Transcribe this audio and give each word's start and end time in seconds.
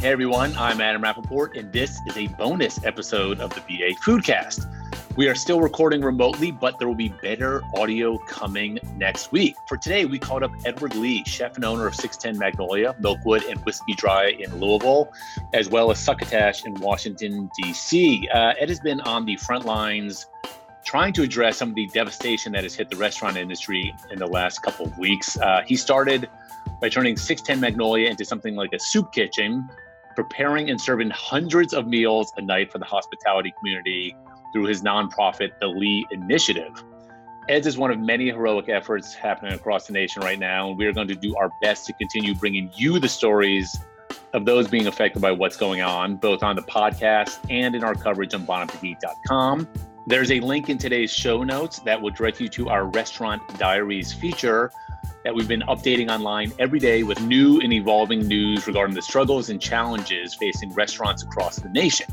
Hey 0.00 0.12
everyone, 0.12 0.56
I'm 0.56 0.80
Adam 0.80 1.02
Rappaport, 1.02 1.58
and 1.58 1.70
this 1.70 2.00
is 2.06 2.16
a 2.16 2.26
bonus 2.28 2.82
episode 2.86 3.38
of 3.38 3.50
the 3.50 3.60
BA 3.60 4.00
Foodcast. 4.00 4.66
We 5.14 5.28
are 5.28 5.34
still 5.34 5.60
recording 5.60 6.00
remotely, 6.00 6.50
but 6.50 6.78
there 6.78 6.88
will 6.88 6.94
be 6.94 7.10
better 7.20 7.60
audio 7.76 8.16
coming 8.16 8.78
next 8.96 9.30
week. 9.30 9.56
For 9.68 9.76
today, 9.76 10.06
we 10.06 10.18
called 10.18 10.42
up 10.42 10.52
Edward 10.64 10.94
Lee, 10.94 11.22
chef 11.26 11.56
and 11.56 11.66
owner 11.66 11.86
of 11.86 11.94
610 11.94 12.38
Magnolia, 12.38 12.96
Milkwood, 12.98 13.46
and 13.46 13.60
Whiskey 13.66 13.92
Dry 13.92 14.30
in 14.30 14.58
Louisville, 14.58 15.12
as 15.52 15.68
well 15.68 15.90
as 15.90 15.98
Succotash 15.98 16.64
in 16.64 16.72
Washington, 16.76 17.50
D.C. 17.62 18.26
Uh, 18.32 18.54
Ed 18.58 18.70
has 18.70 18.80
been 18.80 19.02
on 19.02 19.26
the 19.26 19.36
front 19.36 19.66
lines 19.66 20.28
trying 20.82 21.12
to 21.12 21.22
address 21.22 21.58
some 21.58 21.68
of 21.68 21.74
the 21.74 21.88
devastation 21.88 22.52
that 22.52 22.62
has 22.62 22.74
hit 22.74 22.88
the 22.88 22.96
restaurant 22.96 23.36
industry 23.36 23.94
in 24.10 24.18
the 24.18 24.26
last 24.26 24.62
couple 24.62 24.86
of 24.86 24.96
weeks. 24.96 25.38
Uh, 25.38 25.60
he 25.66 25.76
started 25.76 26.26
by 26.80 26.88
turning 26.88 27.18
610 27.18 27.60
Magnolia 27.60 28.08
into 28.08 28.24
something 28.24 28.56
like 28.56 28.72
a 28.72 28.78
soup 28.78 29.12
kitchen 29.12 29.68
preparing 30.14 30.70
and 30.70 30.80
serving 30.80 31.10
hundreds 31.10 31.72
of 31.72 31.86
meals 31.86 32.32
a 32.36 32.42
night 32.42 32.70
for 32.70 32.78
the 32.78 32.84
hospitality 32.84 33.52
community 33.58 34.16
through 34.52 34.66
his 34.66 34.82
nonprofit, 34.82 35.50
the 35.60 35.66
Lee 35.66 36.06
Initiative. 36.10 36.82
Ed's 37.48 37.66
is 37.66 37.78
one 37.78 37.90
of 37.90 37.98
many 37.98 38.26
heroic 38.30 38.68
efforts 38.68 39.14
happening 39.14 39.52
across 39.54 39.86
the 39.86 39.92
nation 39.92 40.22
right 40.22 40.38
now, 40.38 40.68
and 40.68 40.78
we 40.78 40.86
are 40.86 40.92
going 40.92 41.08
to 41.08 41.14
do 41.14 41.34
our 41.36 41.50
best 41.62 41.86
to 41.86 41.92
continue 41.94 42.34
bringing 42.34 42.70
you 42.76 42.98
the 42.98 43.08
stories 43.08 43.76
of 44.32 44.44
those 44.44 44.68
being 44.68 44.86
affected 44.86 45.20
by 45.20 45.32
what's 45.32 45.56
going 45.56 45.80
on, 45.80 46.16
both 46.16 46.42
on 46.42 46.54
the 46.56 46.62
podcast 46.62 47.38
and 47.50 47.74
in 47.74 47.82
our 47.82 47.94
coverage 47.94 48.34
on 48.34 48.46
bonappetit.com. 48.46 49.68
There's 50.06 50.30
a 50.30 50.40
link 50.40 50.68
in 50.68 50.78
today's 50.78 51.12
show 51.12 51.42
notes 51.42 51.80
that 51.80 52.00
will 52.00 52.10
direct 52.10 52.40
you 52.40 52.48
to 52.50 52.68
our 52.68 52.86
Restaurant 52.86 53.42
Diaries 53.58 54.12
feature, 54.12 54.72
that 55.24 55.34
we've 55.34 55.48
been 55.48 55.62
updating 55.62 56.10
online 56.10 56.52
every 56.58 56.78
day 56.78 57.02
with 57.02 57.20
new 57.22 57.60
and 57.60 57.72
evolving 57.72 58.26
news 58.26 58.66
regarding 58.66 58.94
the 58.94 59.02
struggles 59.02 59.50
and 59.50 59.60
challenges 59.60 60.34
facing 60.34 60.72
restaurants 60.74 61.22
across 61.22 61.56
the 61.56 61.68
nation. 61.68 62.06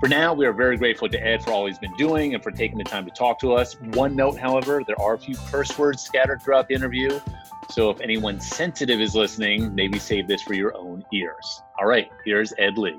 For 0.00 0.08
now, 0.08 0.34
we 0.34 0.44
are 0.44 0.52
very 0.52 0.76
grateful 0.76 1.08
to 1.08 1.18
Ed 1.18 1.42
for 1.42 1.50
all 1.52 1.66
he's 1.66 1.78
been 1.78 1.96
doing 1.96 2.34
and 2.34 2.42
for 2.42 2.50
taking 2.50 2.76
the 2.76 2.84
time 2.84 3.06
to 3.06 3.10
talk 3.10 3.38
to 3.40 3.54
us. 3.54 3.74
One 3.94 4.14
note, 4.14 4.38
however, 4.38 4.82
there 4.86 5.00
are 5.00 5.14
a 5.14 5.18
few 5.18 5.36
curse 5.46 5.78
words 5.78 6.02
scattered 6.02 6.42
throughout 6.42 6.68
the 6.68 6.74
interview. 6.74 7.20
So 7.70 7.88
if 7.88 8.00
anyone 8.00 8.40
sensitive 8.40 9.00
is 9.00 9.14
listening, 9.14 9.74
maybe 9.74 9.98
save 9.98 10.28
this 10.28 10.42
for 10.42 10.52
your 10.52 10.76
own 10.76 11.04
ears. 11.12 11.62
All 11.78 11.86
right, 11.86 12.10
here's 12.24 12.52
Ed 12.58 12.76
Lee. 12.76 12.98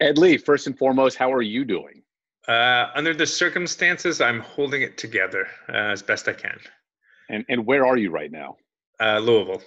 Ed 0.00 0.18
Lee, 0.18 0.38
first 0.38 0.66
and 0.66 0.78
foremost, 0.78 1.16
how 1.18 1.32
are 1.32 1.42
you 1.42 1.64
doing? 1.64 2.02
Uh, 2.48 2.90
under 2.94 3.12
the 3.12 3.26
circumstances, 3.26 4.20
I'm 4.20 4.40
holding 4.40 4.82
it 4.82 4.96
together 4.96 5.48
uh, 5.68 5.92
as 5.92 6.02
best 6.02 6.28
I 6.28 6.32
can. 6.32 6.58
And 7.28 7.44
and 7.48 7.66
where 7.66 7.84
are 7.84 7.96
you 7.96 8.10
right 8.10 8.30
now? 8.30 8.56
Uh, 9.00 9.18
Louisville. 9.18 9.62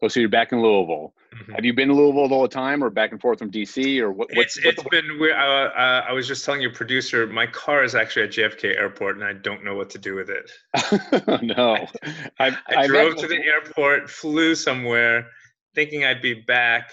Oh, 0.00 0.06
so 0.08 0.20
you're 0.20 0.28
back 0.28 0.52
in 0.52 0.62
Louisville. 0.62 1.12
Mm-hmm. 1.34 1.52
Have 1.52 1.64
you 1.64 1.72
been 1.74 1.90
in 1.90 1.96
Louisville 1.96 2.32
all 2.32 2.42
the 2.42 2.48
time, 2.48 2.84
or 2.84 2.90
back 2.90 3.10
and 3.10 3.20
forth 3.20 3.40
from 3.40 3.50
DC, 3.50 3.98
or 4.00 4.12
what? 4.12 4.28
What's, 4.34 4.56
it's 4.56 4.66
what's 4.66 4.78
it's 4.78 4.88
been 4.88 5.18
weird. 5.18 5.36
Uh, 5.36 5.70
uh, 5.76 6.04
I 6.08 6.12
was 6.12 6.26
just 6.26 6.44
telling 6.44 6.60
your 6.60 6.72
producer, 6.72 7.26
my 7.26 7.46
car 7.46 7.82
is 7.82 7.94
actually 7.94 8.22
at 8.24 8.30
JFK 8.30 8.76
Airport, 8.76 9.16
and 9.16 9.24
I 9.24 9.32
don't 9.32 9.64
know 9.64 9.74
what 9.74 9.90
to 9.90 9.98
do 9.98 10.14
with 10.14 10.30
it. 10.30 10.50
no, 11.42 11.86
I, 12.38 12.48
I, 12.48 12.56
I 12.76 12.86
drove 12.86 13.16
to 13.16 13.26
the 13.26 13.42
airport, 13.42 14.08
flew 14.08 14.54
somewhere, 14.54 15.28
thinking 15.74 16.04
I'd 16.04 16.22
be 16.22 16.34
back. 16.34 16.90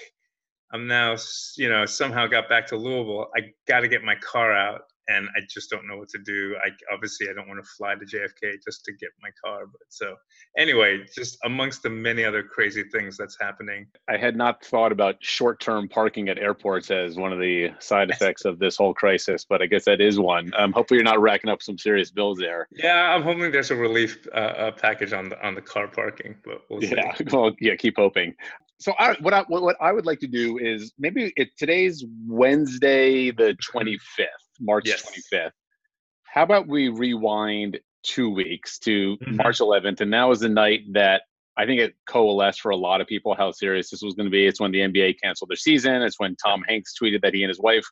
I'm 0.72 0.88
now, 0.88 1.16
you 1.58 1.70
know, 1.70 1.86
somehow 1.86 2.28
got 2.28 2.50
back 2.50 2.68
to 2.68 2.76
Louisville. 2.76 3.30
I 3.36 3.54
got 3.68 3.82
to 3.82 3.88
get 3.88 4.04
my 4.04 4.16
car 4.16 4.52
out 4.52 4.82
and 5.08 5.28
I 5.36 5.42
just 5.50 5.70
don't 5.70 5.88
know 5.88 5.98
what 5.98 6.10
to 6.10 6.20
do. 6.20 6.56
I 6.64 6.70
obviously 6.94 7.30
I 7.30 7.34
don't 7.34 7.48
want 7.48 7.64
to 7.64 7.70
fly 7.78 7.96
to 7.96 8.06
JFK 8.06 8.64
just 8.64 8.86
to 8.86 8.94
get 8.94 9.10
my 9.22 9.30
car, 9.44 9.66
but 9.66 9.82
so 9.90 10.16
anyway, 10.58 11.06
just 11.14 11.38
amongst 11.46 11.84
the 11.84 11.90
many 11.90 12.24
other 12.24 12.44
crazy 12.44 12.84
things 12.92 13.18
that's 13.18 13.38
happening. 13.40 13.88
I 14.10 14.18
had 14.18 14.36
not 14.36 14.64
thought 14.64 14.92
about 14.92 15.16
short-term 15.20 15.90
parking 15.90 16.30
at 16.30 16.38
airports 16.38 16.92
as 16.92 17.18
one 17.18 17.32
of 17.32 17.40
the 17.40 17.72
side 17.80 18.10
effects 18.16 18.46
of 18.46 18.60
this 18.60 18.78
whole 18.78 18.94
crisis, 18.94 19.46
but 19.48 19.62
I 19.62 19.68
guess 19.68 19.86
that 19.86 20.02
is 20.02 20.20
one. 20.20 20.52
Um, 20.58 20.72
hopefully, 20.72 20.98
you're 20.98 21.06
not 21.06 21.22
racking 21.22 21.50
up 21.50 21.62
some 21.62 21.78
serious 21.78 22.12
bills 22.12 22.38
there. 22.38 22.68
Yeah, 22.72 23.14
I'm 23.14 23.24
hoping 23.24 23.52
there's 23.52 23.72
a 23.72 23.76
relief 23.76 24.26
uh, 24.34 24.72
package 24.72 25.14
on 25.14 25.30
the 25.30 25.46
on 25.46 25.56
the 25.56 25.62
car 25.62 25.88
parking, 25.88 26.36
but 26.44 26.62
we'll 26.70 26.84
yeah, 26.84 27.16
well, 27.32 27.54
yeah, 27.60 27.76
keep 27.76 27.98
hoping. 27.98 28.34
So 28.80 28.94
I, 29.00 29.16
what 29.22 29.34
I 29.34 29.44
what 29.48 29.78
I 29.80 29.92
would 29.92 30.06
like 30.06 30.20
to 30.20 30.28
do 30.28 30.58
is 30.58 30.92
maybe 31.00 31.34
it, 31.38 31.58
today's 31.58 32.04
Wednesday 32.28 33.32
the 33.32 33.58
25th 33.74 34.26
March 34.60 34.88
yes. 34.88 35.06
25th. 35.34 35.52
How 36.24 36.44
about 36.44 36.68
we 36.68 36.90
rewind 36.90 37.80
two 38.04 38.30
weeks 38.30 38.78
to 38.80 39.18
mm-hmm. 39.18 39.38
March 39.38 39.60
11th? 39.60 40.02
And 40.02 40.14
that 40.14 40.24
was 40.24 40.40
the 40.40 40.50
night 40.50 40.82
that 40.94 41.24
I 41.58 41.66
think 41.66 41.80
it 41.80 41.96
coalesced 42.06 42.62
for 42.62 42.72
a 42.72 42.76
lot 42.76 43.02
of 43.02 43.08
people 43.08 43.36
how 43.36 43.52
serious 43.52 43.90
this 43.90 44.02
was 44.02 44.14
going 44.14 44.26
to 44.26 44.32
be. 44.32 44.46
It's 44.46 44.60
when 44.60 44.72
the 44.72 44.80
NBA 44.80 45.22
canceled 45.22 45.50
their 45.50 45.56
season. 45.56 46.02
It's 46.02 46.20
when 46.20 46.36
Tom 46.36 46.64
Hanks 46.68 46.94
tweeted 47.02 47.22
that 47.22 47.34
he 47.34 47.44
and 47.44 47.50
his 47.50 47.60
wife 47.60 47.86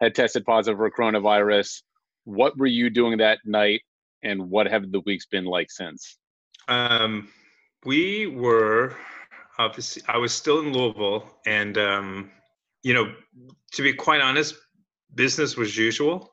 had 0.00 0.14
tested 0.14 0.44
positive 0.44 0.78
for 0.78 0.90
coronavirus. 0.90 1.82
What 2.24 2.58
were 2.58 2.66
you 2.66 2.90
doing 2.90 3.18
that 3.18 3.38
night, 3.44 3.82
and 4.22 4.50
what 4.50 4.66
have 4.66 4.90
the 4.90 5.00
weeks 5.00 5.26
been 5.26 5.44
like 5.44 5.70
since? 5.70 6.18
Um, 6.66 7.28
we 7.84 8.26
were 8.26 8.96
obviously. 9.58 10.02
I 10.08 10.18
was 10.18 10.32
still 10.32 10.58
in 10.58 10.72
Louisville, 10.72 11.30
and 11.46 11.78
um, 11.78 12.30
you 12.82 12.94
know, 12.94 13.12
to 13.72 13.82
be 13.82 13.92
quite 13.92 14.20
honest, 14.20 14.56
business 15.14 15.56
was 15.56 15.76
usual. 15.76 16.32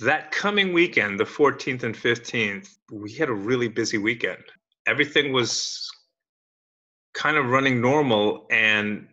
That 0.00 0.30
coming 0.30 0.72
weekend, 0.72 1.18
the 1.18 1.24
14th 1.24 1.82
and 1.82 1.94
15th, 1.94 2.68
we 2.92 3.12
had 3.12 3.28
a 3.28 3.34
really 3.34 3.68
busy 3.68 3.98
weekend. 3.98 4.42
Everything 4.86 5.32
was 5.32 5.90
kind 7.16 7.38
of 7.38 7.46
running 7.46 7.80
normal 7.80 8.46
and 8.50 9.08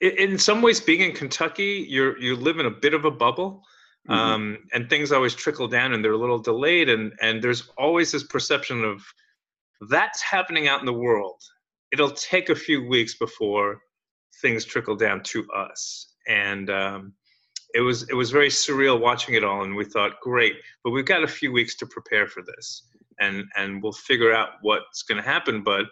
in 0.00 0.38
some 0.38 0.62
ways 0.62 0.80
being 0.80 1.00
in 1.00 1.12
kentucky 1.12 1.86
you're 1.88 2.18
you 2.18 2.34
live 2.34 2.58
in 2.58 2.66
a 2.66 2.70
bit 2.70 2.94
of 2.94 3.04
a 3.04 3.10
bubble 3.10 3.62
mm-hmm. 4.08 4.18
um, 4.18 4.58
and 4.72 4.88
things 4.88 5.12
always 5.12 5.34
trickle 5.34 5.68
down 5.68 5.92
and 5.92 6.02
they're 6.02 6.12
a 6.12 6.18
little 6.18 6.38
delayed 6.38 6.88
and 6.88 7.12
and 7.20 7.42
there's 7.42 7.68
always 7.76 8.10
this 8.10 8.24
perception 8.24 8.82
of 8.84 9.02
that's 9.90 10.22
happening 10.22 10.66
out 10.66 10.80
in 10.80 10.86
the 10.86 10.92
world 10.92 11.40
it'll 11.92 12.10
take 12.12 12.48
a 12.48 12.54
few 12.54 12.86
weeks 12.88 13.16
before 13.18 13.78
things 14.40 14.64
trickle 14.64 14.96
down 14.96 15.22
to 15.22 15.46
us 15.50 16.14
and 16.26 16.70
um, 16.70 17.12
it 17.74 17.80
was 17.80 18.08
it 18.08 18.14
was 18.14 18.30
very 18.30 18.48
surreal 18.48 19.00
watching 19.00 19.34
it 19.34 19.44
all 19.44 19.62
and 19.64 19.74
we 19.74 19.84
thought 19.84 20.20
great 20.20 20.54
but 20.84 20.90
we've 20.90 21.06
got 21.06 21.22
a 21.22 21.28
few 21.28 21.50
weeks 21.52 21.74
to 21.76 21.86
prepare 21.86 22.26
for 22.26 22.42
this 22.42 22.82
and 23.22 23.44
and 23.56 23.82
we'll 23.82 23.92
figure 23.92 24.34
out 24.34 24.50
what's 24.60 25.02
going 25.02 25.22
to 25.22 25.28
happen. 25.28 25.62
But 25.62 25.86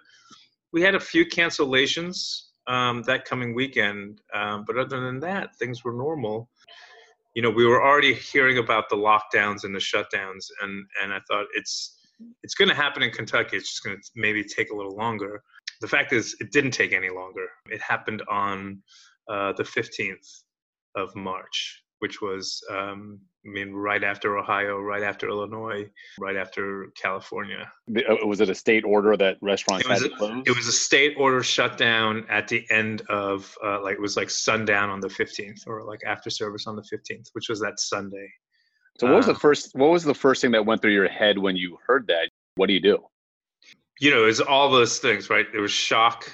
we 0.72 0.82
had 0.82 0.94
a 0.94 1.00
few 1.00 1.24
cancellations 1.24 2.42
um, 2.66 3.02
that 3.06 3.24
coming 3.24 3.54
weekend 3.54 4.20
um, 4.34 4.64
but 4.66 4.76
other 4.76 5.00
than 5.00 5.20
that 5.20 5.56
things 5.56 5.84
were 5.84 5.92
normal. 5.92 6.50
You 7.34 7.42
know 7.42 7.50
we 7.50 7.64
were 7.64 7.82
already 7.82 8.12
hearing 8.12 8.58
about 8.58 8.88
the 8.88 8.96
lockdowns 8.96 9.64
and 9.64 9.74
the 9.74 9.78
shutdowns 9.78 10.46
and 10.62 10.84
and 11.00 11.12
i 11.12 11.20
thought 11.28 11.46
it's 11.54 11.96
it's 12.42 12.54
going 12.54 12.68
to 12.68 12.74
happen 12.74 13.04
in 13.04 13.10
kentucky 13.12 13.56
it's 13.56 13.70
just 13.70 13.84
going 13.84 13.96
to 13.96 14.02
maybe 14.16 14.44
take 14.44 14.70
a 14.70 14.76
little 14.76 14.96
longer. 14.96 15.42
The 15.80 15.88
fact 15.88 16.12
is 16.12 16.36
it 16.40 16.52
didn't 16.52 16.72
take 16.72 16.92
any 16.92 17.08
longer. 17.08 17.46
It 17.70 17.80
happened 17.80 18.22
on 18.28 18.82
uh, 19.30 19.52
the 19.52 19.62
15th 19.62 20.42
of 20.94 21.14
March, 21.14 21.82
which 22.00 22.20
was, 22.20 22.62
um, 22.70 23.20
I 23.46 23.48
mean, 23.48 23.72
right 23.72 24.02
after 24.02 24.36
Ohio, 24.36 24.78
right 24.78 25.02
after 25.02 25.28
Illinois, 25.28 25.88
right 26.18 26.36
after 26.36 26.92
California. 27.00 27.70
Uh, 27.88 28.26
was 28.26 28.40
it 28.40 28.50
a 28.50 28.54
state 28.54 28.84
order 28.84 29.16
that 29.16 29.38
restaurants 29.40 29.86
had 29.86 30.00
to 30.00 30.10
close? 30.10 30.42
It 30.46 30.54
was 30.54 30.66
a 30.66 30.72
state 30.72 31.14
order 31.16 31.42
shutdown 31.42 32.26
at 32.28 32.48
the 32.48 32.64
end 32.70 33.02
of, 33.08 33.56
uh, 33.64 33.82
like, 33.82 33.94
it 33.94 34.00
was 34.00 34.16
like 34.16 34.30
sundown 34.30 34.90
on 34.90 35.00
the 35.00 35.08
15th 35.08 35.66
or 35.66 35.84
like 35.84 36.00
after 36.06 36.28
service 36.28 36.66
on 36.66 36.76
the 36.76 36.82
15th, 36.82 37.28
which 37.32 37.48
was 37.48 37.60
that 37.60 37.80
Sunday. 37.80 38.28
So 38.98 39.06
what 39.06 39.16
was 39.16 39.26
the 39.26 39.32
uh, 39.32 39.38
first, 39.38 39.74
what 39.74 39.90
was 39.90 40.04
the 40.04 40.14
first 40.14 40.42
thing 40.42 40.50
that 40.50 40.66
went 40.66 40.82
through 40.82 40.92
your 40.92 41.08
head 41.08 41.38
when 41.38 41.56
you 41.56 41.78
heard 41.86 42.06
that? 42.08 42.28
What 42.56 42.66
do 42.66 42.74
you 42.74 42.80
do? 42.80 42.98
You 44.00 44.10
know, 44.10 44.24
it's 44.24 44.40
all 44.40 44.70
those 44.70 44.98
things, 44.98 45.30
right? 45.30 45.46
There 45.52 45.62
was 45.62 45.70
shock, 45.70 46.30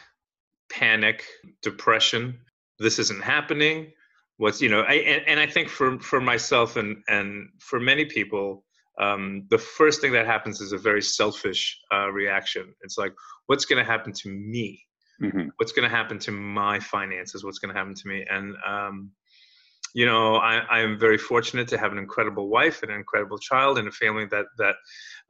panic, 0.71 1.25
depression. 1.63 2.39
This 2.79 2.99
isn't 2.99 3.23
happening 3.23 3.93
what's 4.39 4.61
you 4.61 4.69
know 4.69 4.83
I, 4.83 4.95
and, 4.95 5.23
and 5.27 5.41
i 5.41 5.47
think 5.47 5.69
for 5.69 5.99
for 6.01 6.21
myself 6.21 6.77
and 6.77 7.03
and 7.09 7.49
for 7.61 7.81
many 7.81 8.05
people 8.05 8.65
um, 8.99 9.47
the 9.51 9.59
first 9.59 10.01
thing 10.01 10.13
that 10.13 10.27
happens 10.27 10.61
is 10.61 10.73
a 10.73 10.79
very 10.79 11.03
selfish 11.03 11.79
uh, 11.93 12.11
reaction. 12.11 12.75
It's 12.83 12.97
like 12.97 13.13
what's 13.47 13.65
going 13.65 13.85
to 13.85 13.91
happen 13.91 14.13
to 14.13 14.31
me? 14.31 14.83
Mm-hmm. 15.23 15.49
what's 15.57 15.73
going 15.73 15.89
to 15.89 15.97
happen 15.97 16.19
to 16.19 16.31
my 16.31 16.79
finances? 16.79 17.43
What's 17.43 17.59
going 17.59 17.73
to 17.73 17.79
happen 17.79 17.95
to 17.95 18.09
me? 18.09 18.27
And 18.31 18.55
um, 18.67 19.11
you 19.95 20.05
know 20.05 20.37
I, 20.37 20.59
I 20.59 20.81
am 20.81 20.99
very 20.99 21.17
fortunate 21.17 21.69
to 21.69 21.79
have 21.79 21.91
an 21.91 21.97
incredible 21.97 22.51
wife 22.51 22.83
and 22.83 22.91
an 22.91 22.99
incredible 22.99 23.39
child 23.39 23.79
and 23.79 23.89
a 23.89 23.93
family 23.93 24.27
that 24.27 24.45
that 24.59 24.75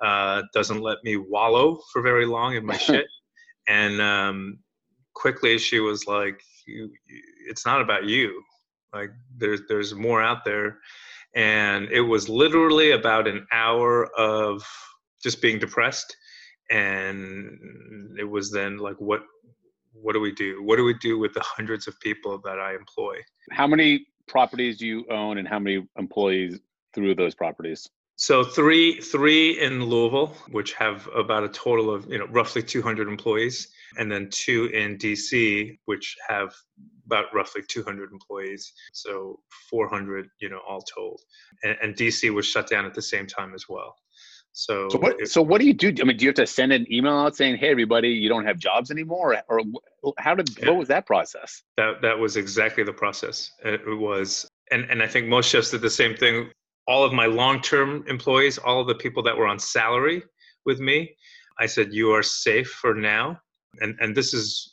uh, 0.04 0.42
doesn't 0.52 0.80
let 0.80 0.98
me 1.04 1.16
wallow 1.16 1.78
for 1.92 2.02
very 2.02 2.26
long 2.26 2.56
in 2.56 2.66
my 2.66 2.76
shit. 2.88 3.06
And 3.68 4.00
um, 4.00 4.58
quickly 5.14 5.56
she 5.58 5.78
was 5.78 6.06
like 6.08 6.40
you, 6.66 6.90
you, 7.06 7.22
it's 7.48 7.64
not 7.64 7.80
about 7.80 8.06
you 8.06 8.42
like 8.96 9.10
there's 9.36 9.60
there's 9.68 9.94
more 9.94 10.22
out 10.22 10.44
there 10.44 10.78
and 11.34 11.88
it 11.90 12.00
was 12.00 12.28
literally 12.28 12.92
about 12.92 13.28
an 13.28 13.46
hour 13.52 14.06
of 14.16 14.64
just 15.22 15.42
being 15.42 15.58
depressed 15.58 16.16
and 16.70 18.16
it 18.18 18.24
was 18.24 18.50
then 18.50 18.78
like 18.78 18.96
what 19.00 19.22
what 20.02 20.12
do 20.12 20.20
we 20.20 20.32
do? 20.32 20.62
What 20.62 20.76
do 20.76 20.84
we 20.84 20.94
do 20.94 21.18
with 21.18 21.32
the 21.34 21.42
hundreds 21.42 21.88
of 21.88 21.98
people 22.00 22.38
that 22.44 22.58
I 22.58 22.74
employ? 22.74 23.16
How 23.50 23.66
many 23.66 24.06
properties 24.28 24.78
do 24.78 24.86
you 24.86 25.04
own 25.10 25.38
and 25.38 25.48
how 25.48 25.58
many 25.58 25.86
employees 25.98 26.58
through 26.94 27.14
those 27.14 27.34
properties? 27.34 27.88
So 28.16 28.44
three 28.44 29.00
three 29.00 29.60
in 29.60 29.84
Louisville, 29.84 30.34
which 30.50 30.72
have 30.74 31.08
about 31.14 31.44
a 31.44 31.48
total 31.48 31.92
of 31.92 32.10
you 32.10 32.18
know 32.18 32.26
roughly 32.26 32.62
200 32.62 33.08
employees, 33.08 33.68
and 33.98 34.10
then 34.10 34.28
two 34.30 34.66
in 34.66 34.96
DC, 34.96 35.78
which 35.84 36.16
have 36.28 36.54
about 37.06 37.26
roughly 37.32 37.62
200 37.66 38.12
employees. 38.12 38.72
So 38.92 39.40
400, 39.70 40.28
you 40.40 40.48
know, 40.48 40.60
all 40.68 40.82
told. 40.82 41.20
And, 41.62 41.76
and 41.82 41.94
DC 41.94 42.32
was 42.34 42.46
shut 42.46 42.68
down 42.68 42.84
at 42.84 42.94
the 42.94 43.02
same 43.02 43.26
time 43.26 43.54
as 43.54 43.68
well. 43.68 43.94
So, 44.58 44.88
so 44.88 44.98
what, 44.98 45.28
so 45.28 45.42
what 45.42 45.60
do 45.60 45.66
you 45.66 45.74
do? 45.74 45.92
I 46.00 46.04
mean, 46.04 46.16
do 46.16 46.24
you 46.24 46.30
have 46.30 46.36
to 46.36 46.46
send 46.46 46.72
an 46.72 46.90
email 46.90 47.12
out 47.12 47.36
saying, 47.36 47.58
"Hey, 47.58 47.68
everybody, 47.68 48.08
you 48.08 48.30
don't 48.30 48.46
have 48.46 48.56
jobs 48.58 48.90
anymore," 48.90 49.36
or, 49.50 49.60
or 50.02 50.14
how 50.16 50.34
did 50.34 50.48
yeah. 50.58 50.68
what 50.68 50.78
was 50.78 50.88
that 50.88 51.04
process? 51.04 51.62
That 51.76 52.00
that 52.00 52.18
was 52.18 52.38
exactly 52.38 52.82
the 52.82 52.92
process. 52.92 53.52
It 53.62 53.82
was, 53.86 54.48
and 54.70 54.90
and 54.90 55.02
I 55.02 55.08
think 55.08 55.26
most 55.26 55.50
chefs 55.50 55.72
did 55.72 55.82
the 55.82 55.90
same 55.90 56.16
thing. 56.16 56.50
All 56.88 57.04
of 57.04 57.12
my 57.12 57.26
long-term 57.26 58.06
employees, 58.08 58.56
all 58.56 58.80
of 58.80 58.86
the 58.86 58.94
people 58.94 59.22
that 59.24 59.36
were 59.36 59.46
on 59.46 59.58
salary 59.58 60.22
with 60.64 60.80
me, 60.80 61.14
I 61.58 61.66
said, 61.66 61.92
"You 61.92 62.12
are 62.12 62.22
safe 62.22 62.70
for 62.70 62.94
now." 62.94 63.38
And 63.82 63.94
and 64.00 64.16
this 64.16 64.32
is 64.32 64.72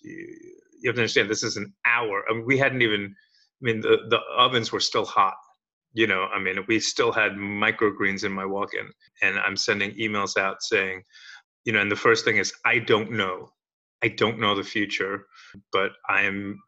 you 0.83 0.89
have 0.89 0.95
to 0.95 1.01
understand 1.01 1.29
this 1.29 1.43
is 1.43 1.57
an 1.57 1.73
hour. 1.87 2.23
I 2.29 2.33
mean, 2.33 2.45
we 2.45 2.59
hadn't 2.59 2.83
even. 2.83 3.15
I 3.61 3.65
mean, 3.65 3.81
the 3.81 3.97
the 4.09 4.19
ovens 4.37 4.71
were 4.71 4.81
still 4.81 5.05
hot 5.05 5.35
you 5.93 6.07
know 6.07 6.27
i 6.33 6.39
mean 6.39 6.57
we 6.67 6.79
still 6.79 7.11
had 7.11 7.33
microgreens 7.33 8.23
in 8.23 8.31
my 8.31 8.45
walk-in 8.45 8.89
and 9.21 9.39
i'm 9.39 9.55
sending 9.55 9.91
emails 9.91 10.37
out 10.37 10.61
saying 10.61 11.01
you 11.65 11.71
know 11.71 11.79
and 11.79 11.91
the 11.91 11.95
first 11.95 12.25
thing 12.25 12.37
is 12.37 12.53
i 12.65 12.79
don't 12.79 13.11
know 13.11 13.49
i 14.03 14.07
don't 14.07 14.39
know 14.39 14.55
the 14.55 14.63
future 14.63 15.27
but 15.71 15.91
i 16.09 16.21
am 16.21 16.59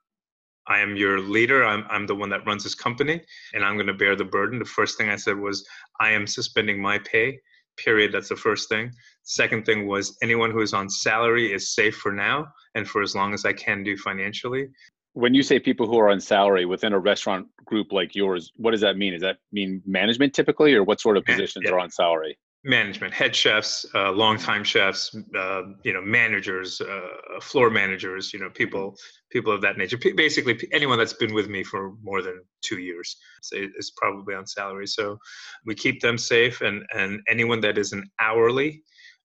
i 0.68 0.80
am 0.80 0.96
your 0.96 1.20
leader 1.20 1.66
i'm, 1.66 1.86
I'm 1.90 2.08
the 2.08 2.16
one 2.16 2.30
that 2.30 2.46
runs 2.46 2.64
this 2.64 2.76
company 2.76 3.22
and 3.54 3.66
i'm 3.66 3.76
going 3.76 3.88
to 3.88 3.94
bear 3.94 4.16
the 4.16 4.24
burden 4.24 4.60
the 4.60 4.66
first 4.66 4.98
thing 4.98 5.10
i 5.10 5.16
said 5.16 5.38
was 5.38 5.68
i 6.00 6.12
am 6.12 6.28
suspending 6.28 6.82
my 6.82 7.00
pay 7.00 7.40
period 7.78 8.12
that's 8.12 8.30
the 8.30 8.36
first 8.36 8.70
thing 8.70 8.92
second 9.24 9.66
thing 9.66 9.88
was 9.88 10.18
anyone 10.22 10.52
who 10.52 10.62
is 10.62 10.74
on 10.74 10.90
salary 10.90 11.54
is 11.54 11.74
safe 11.74 11.96
for 11.96 12.12
now 12.12 12.48
and 12.76 12.88
for 12.88 13.02
as 13.02 13.16
long 13.16 13.34
as 13.34 13.46
i 13.46 13.54
can 13.54 13.84
do 13.84 13.98
financially 13.98 14.68
when 15.16 15.34
you 15.34 15.44
say 15.44 15.60
people 15.60 15.88
who 15.88 15.98
are 15.98 16.10
on 16.10 16.20
salary 16.20 16.66
within 16.66 16.92
a 16.92 17.00
restaurant 17.00 17.48
group 17.64 17.94
like 17.94 18.16
yours, 18.16 18.52
what 18.58 18.72
does 18.72 18.82
that 18.82 18.98
mean? 18.98 19.14
Does 19.14 19.22
that 19.22 19.38
mean 19.54 19.82
management 19.86 20.34
typically, 20.34 20.74
or 20.74 20.84
what 20.84 21.00
sort 21.00 21.16
of 21.16 21.24
positions 21.24 21.64
yeah. 21.66 21.72
are 21.72 21.80
on 21.80 21.90
salary? 21.90 22.38
Management, 22.66 23.14
head 23.14 23.36
chefs, 23.36 23.86
uh, 23.94 24.12
longtime 24.12 24.64
chefs, 24.64 25.16
uh, 25.38 25.62
you 25.84 25.94
know, 25.94 26.02
managers, 26.02 26.82
uh, 26.82 27.40
floor 27.40 27.70
managers, 27.70 28.34
you 28.34 28.40
know, 28.40 28.50
people, 28.50 28.96
people 29.30 29.54
of 29.54 29.62
that 29.62 29.78
nature. 29.78 29.98
P- 29.98 30.14
basically, 30.14 30.58
anyone 30.72 30.98
that's 30.98 31.14
been 31.14 31.34
with 31.34 31.48
me 31.48 31.64
for 31.64 31.94
more 32.02 32.22
than 32.24 32.42
two 32.64 32.80
years 32.80 33.18
is 33.54 33.94
probably 33.98 34.34
on 34.34 34.48
salary. 34.48 34.88
So 34.88 35.18
we 35.66 35.76
keep 35.76 36.02
them 36.02 36.18
safe, 36.18 36.62
and 36.62 36.84
and 36.96 37.22
anyone 37.30 37.62
that 37.62 37.78
is 37.78 37.94
an 37.94 38.10
hourly 38.20 38.82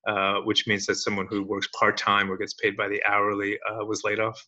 uh, 0.07 0.41
which 0.41 0.67
means 0.67 0.87
that 0.87 0.97
someone 0.97 1.27
who 1.29 1.43
works 1.43 1.69
part 1.79 1.97
time 1.97 2.31
or 2.31 2.37
gets 2.37 2.55
paid 2.55 2.77
by 2.77 2.89
the 2.89 3.03
hourly 3.05 3.59
uh, 3.69 3.85
was 3.85 4.03
laid 4.05 4.19
off, 4.19 4.43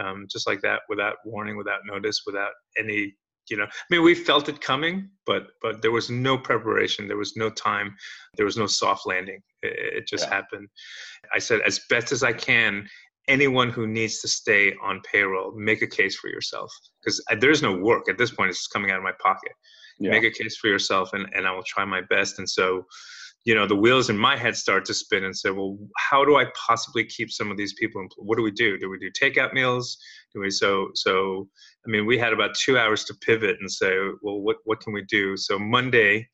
um, 0.00 0.26
just 0.28 0.46
like 0.46 0.60
that, 0.62 0.80
without 0.88 1.16
warning, 1.24 1.56
without 1.56 1.80
notice, 1.84 2.22
without 2.26 2.52
any. 2.78 3.14
You 3.48 3.58
know, 3.58 3.64
I 3.64 3.84
mean, 3.90 4.02
we 4.02 4.14
felt 4.14 4.48
it 4.48 4.60
coming, 4.60 5.08
but 5.24 5.48
but 5.62 5.82
there 5.82 5.92
was 5.92 6.10
no 6.10 6.36
preparation. 6.36 7.06
There 7.06 7.16
was 7.16 7.36
no 7.36 7.50
time. 7.50 7.96
There 8.36 8.46
was 8.46 8.56
no 8.56 8.66
soft 8.66 9.06
landing. 9.06 9.40
It, 9.62 9.98
it 9.98 10.08
just 10.08 10.26
yeah. 10.26 10.34
happened. 10.34 10.68
I 11.34 11.38
said, 11.38 11.60
as 11.66 11.80
best 11.88 12.12
as 12.12 12.22
I 12.22 12.32
can, 12.32 12.88
anyone 13.28 13.70
who 13.70 13.86
needs 13.86 14.20
to 14.20 14.28
stay 14.28 14.74
on 14.82 15.00
payroll, 15.10 15.52
make 15.56 15.82
a 15.82 15.86
case 15.86 16.16
for 16.16 16.28
yourself 16.28 16.72
because 17.00 17.22
there's 17.40 17.62
no 17.62 17.76
work 17.76 18.08
at 18.08 18.18
this 18.18 18.30
point. 18.30 18.50
It's 18.50 18.66
coming 18.66 18.90
out 18.90 18.98
of 18.98 19.04
my 19.04 19.14
pocket. 19.22 19.52
Yeah. 19.98 20.10
Make 20.10 20.24
a 20.24 20.30
case 20.30 20.56
for 20.56 20.68
yourself, 20.68 21.12
and 21.12 21.26
and 21.34 21.46
I 21.46 21.52
will 21.52 21.64
try 21.64 21.84
my 21.84 22.02
best. 22.10 22.38
And 22.38 22.48
so 22.48 22.84
you 23.46 23.54
know 23.54 23.66
the 23.66 23.76
wheels 23.76 24.10
in 24.10 24.18
my 24.18 24.36
head 24.36 24.56
start 24.56 24.84
to 24.84 24.92
spin 24.92 25.24
and 25.24 25.34
say 25.34 25.50
well 25.50 25.78
how 25.96 26.24
do 26.24 26.36
i 26.36 26.44
possibly 26.68 27.04
keep 27.04 27.30
some 27.30 27.50
of 27.50 27.56
these 27.56 27.72
people 27.74 28.02
in, 28.02 28.08
what 28.18 28.36
do 28.36 28.42
we 28.42 28.50
do? 28.50 28.76
Do 28.76 28.90
we 28.90 28.98
do 28.98 29.10
takeout 29.12 29.54
meals? 29.54 29.96
Do 30.34 30.40
we 30.40 30.50
so 30.50 30.88
so 30.94 31.48
i 31.86 31.90
mean 31.90 32.04
we 32.04 32.18
had 32.18 32.32
about 32.32 32.54
two 32.54 32.76
hours 32.76 33.04
to 33.04 33.14
pivot 33.14 33.56
and 33.60 33.70
say 33.70 33.96
well 34.20 34.40
what, 34.40 34.56
what 34.64 34.80
can 34.80 34.92
we 34.92 35.04
do? 35.04 35.36
So 35.36 35.58
monday 35.58 36.28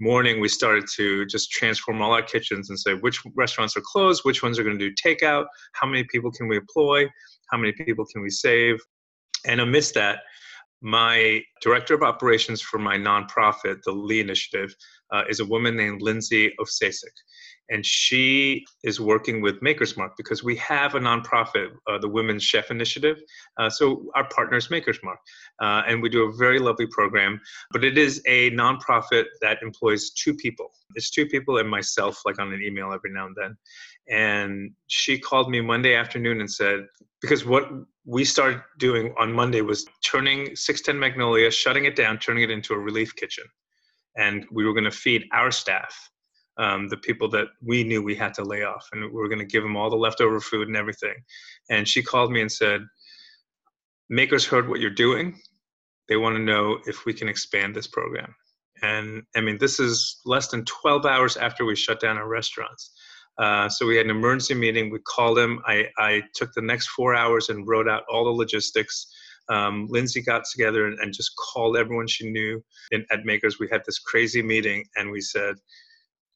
morning 0.00 0.40
we 0.40 0.48
started 0.48 0.86
to 0.96 1.24
just 1.26 1.52
transform 1.52 2.02
all 2.02 2.12
our 2.12 2.22
kitchens 2.22 2.68
and 2.68 2.78
say 2.78 2.94
which 2.94 3.22
restaurants 3.36 3.76
are 3.76 3.82
closed? 3.84 4.22
Which 4.24 4.42
ones 4.42 4.58
are 4.58 4.64
going 4.64 4.78
to 4.78 4.90
do 4.90 4.94
takeout? 4.94 5.46
How 5.74 5.86
many 5.86 6.04
people 6.04 6.32
can 6.32 6.48
we 6.48 6.56
employ? 6.56 7.06
How 7.50 7.58
many 7.58 7.72
people 7.72 8.04
can 8.06 8.22
we 8.22 8.30
save? 8.30 8.80
And 9.46 9.60
amidst 9.60 9.94
that 9.94 10.20
my 10.82 11.42
director 11.60 11.94
of 11.94 12.02
operations 12.02 12.62
for 12.62 12.78
my 12.78 12.96
nonprofit 12.96 13.82
the 13.84 13.92
lee 13.92 14.20
initiative 14.20 14.74
uh, 15.12 15.24
is 15.28 15.40
a 15.40 15.44
woman 15.44 15.76
named 15.76 16.02
Lindsay 16.02 16.52
Ofcacek. 16.60 17.14
And 17.70 17.86
she 17.86 18.64
is 18.82 19.00
working 19.00 19.40
with 19.40 19.62
Maker's 19.62 19.96
Mark 19.96 20.16
because 20.16 20.42
we 20.42 20.56
have 20.56 20.96
a 20.96 21.00
nonprofit, 21.00 21.68
uh, 21.88 21.98
the 21.98 22.08
Women's 22.08 22.42
Chef 22.42 22.70
Initiative. 22.70 23.18
Uh, 23.58 23.70
so 23.70 24.10
our 24.16 24.28
partner 24.28 24.56
is 24.56 24.70
Maker's 24.70 24.98
Mark. 25.04 25.20
Uh, 25.60 25.82
and 25.86 26.02
we 26.02 26.08
do 26.08 26.24
a 26.24 26.32
very 26.36 26.58
lovely 26.58 26.86
program. 26.86 27.40
But 27.70 27.84
it 27.84 27.96
is 27.96 28.20
a 28.26 28.50
nonprofit 28.50 29.26
that 29.40 29.62
employs 29.62 30.10
two 30.10 30.34
people. 30.34 30.72
It's 30.96 31.10
two 31.10 31.26
people 31.26 31.58
and 31.58 31.70
myself, 31.70 32.20
like 32.24 32.40
on 32.40 32.52
an 32.52 32.60
email 32.60 32.92
every 32.92 33.12
now 33.12 33.26
and 33.26 33.36
then. 33.40 33.56
And 34.08 34.72
she 34.88 35.16
called 35.16 35.48
me 35.48 35.60
Monday 35.60 35.94
afternoon 35.94 36.40
and 36.40 36.50
said, 36.50 36.86
because 37.22 37.46
what 37.46 37.70
we 38.04 38.24
started 38.24 38.62
doing 38.78 39.14
on 39.16 39.32
Monday 39.32 39.60
was 39.60 39.86
turning 40.04 40.56
610 40.56 40.98
Magnolia, 40.98 41.52
shutting 41.52 41.84
it 41.84 41.94
down, 41.94 42.18
turning 42.18 42.42
it 42.42 42.50
into 42.50 42.74
a 42.74 42.78
relief 42.78 43.14
kitchen 43.14 43.44
and 44.16 44.44
we 44.50 44.64
were 44.64 44.72
going 44.72 44.84
to 44.84 44.90
feed 44.90 45.24
our 45.32 45.50
staff 45.50 46.10
um, 46.60 46.88
the 46.88 46.96
people 46.98 47.28
that 47.30 47.46
we 47.62 47.82
knew 47.82 48.02
we 48.02 48.14
had 48.14 48.34
to 48.34 48.44
lay 48.44 48.64
off 48.64 48.86
and 48.92 49.02
we 49.02 49.10
were 49.10 49.28
going 49.28 49.38
to 49.38 49.46
give 49.46 49.62
them 49.62 49.76
all 49.76 49.88
the 49.88 49.96
leftover 49.96 50.40
food 50.40 50.68
and 50.68 50.76
everything. 50.76 51.14
And 51.70 51.88
she 51.88 52.02
called 52.02 52.30
me 52.30 52.42
and 52.42 52.52
said 52.52 52.82
makers 54.10 54.44
heard 54.44 54.68
what 54.68 54.80
you're 54.80 54.90
doing. 54.90 55.40
They 56.08 56.16
want 56.16 56.36
to 56.36 56.42
know 56.42 56.78
if 56.86 57.06
we 57.06 57.14
can 57.14 57.28
expand 57.28 57.74
this 57.74 57.86
program. 57.86 58.34
And 58.82 59.22
i 59.36 59.40
mean 59.40 59.58
this 59.58 59.78
is 59.78 60.20
less 60.24 60.48
than 60.48 60.64
12 60.64 61.04
hours 61.06 61.36
after 61.36 61.64
we 61.64 61.76
shut 61.76 62.00
down 62.00 62.18
our 62.18 62.28
restaurants. 62.28 62.92
Uh, 63.38 63.68
so 63.68 63.86
we 63.86 63.96
had 63.96 64.04
an 64.04 64.10
emergency 64.10 64.54
meeting. 64.54 64.90
We 64.90 64.98
called 64.98 65.38
them. 65.38 65.62
I, 65.66 65.86
I 65.96 66.22
took 66.34 66.52
the 66.52 66.60
next 66.60 66.88
four 66.88 67.14
hours 67.14 67.48
and 67.48 67.66
wrote 67.66 67.88
out 67.88 68.02
all 68.10 68.24
the 68.24 68.30
logistics 68.30 69.06
um, 69.50 69.86
Lindsay 69.90 70.22
got 70.22 70.44
together 70.44 70.86
and, 70.86 70.98
and, 71.00 71.12
just 71.12 71.32
called 71.36 71.76
everyone 71.76 72.06
she 72.06 72.30
knew 72.30 72.62
in, 72.92 73.04
at 73.10 73.24
Makers. 73.24 73.58
We 73.58 73.68
had 73.70 73.82
this 73.84 73.98
crazy 73.98 74.42
meeting 74.42 74.84
and 74.96 75.10
we 75.10 75.20
said, 75.20 75.56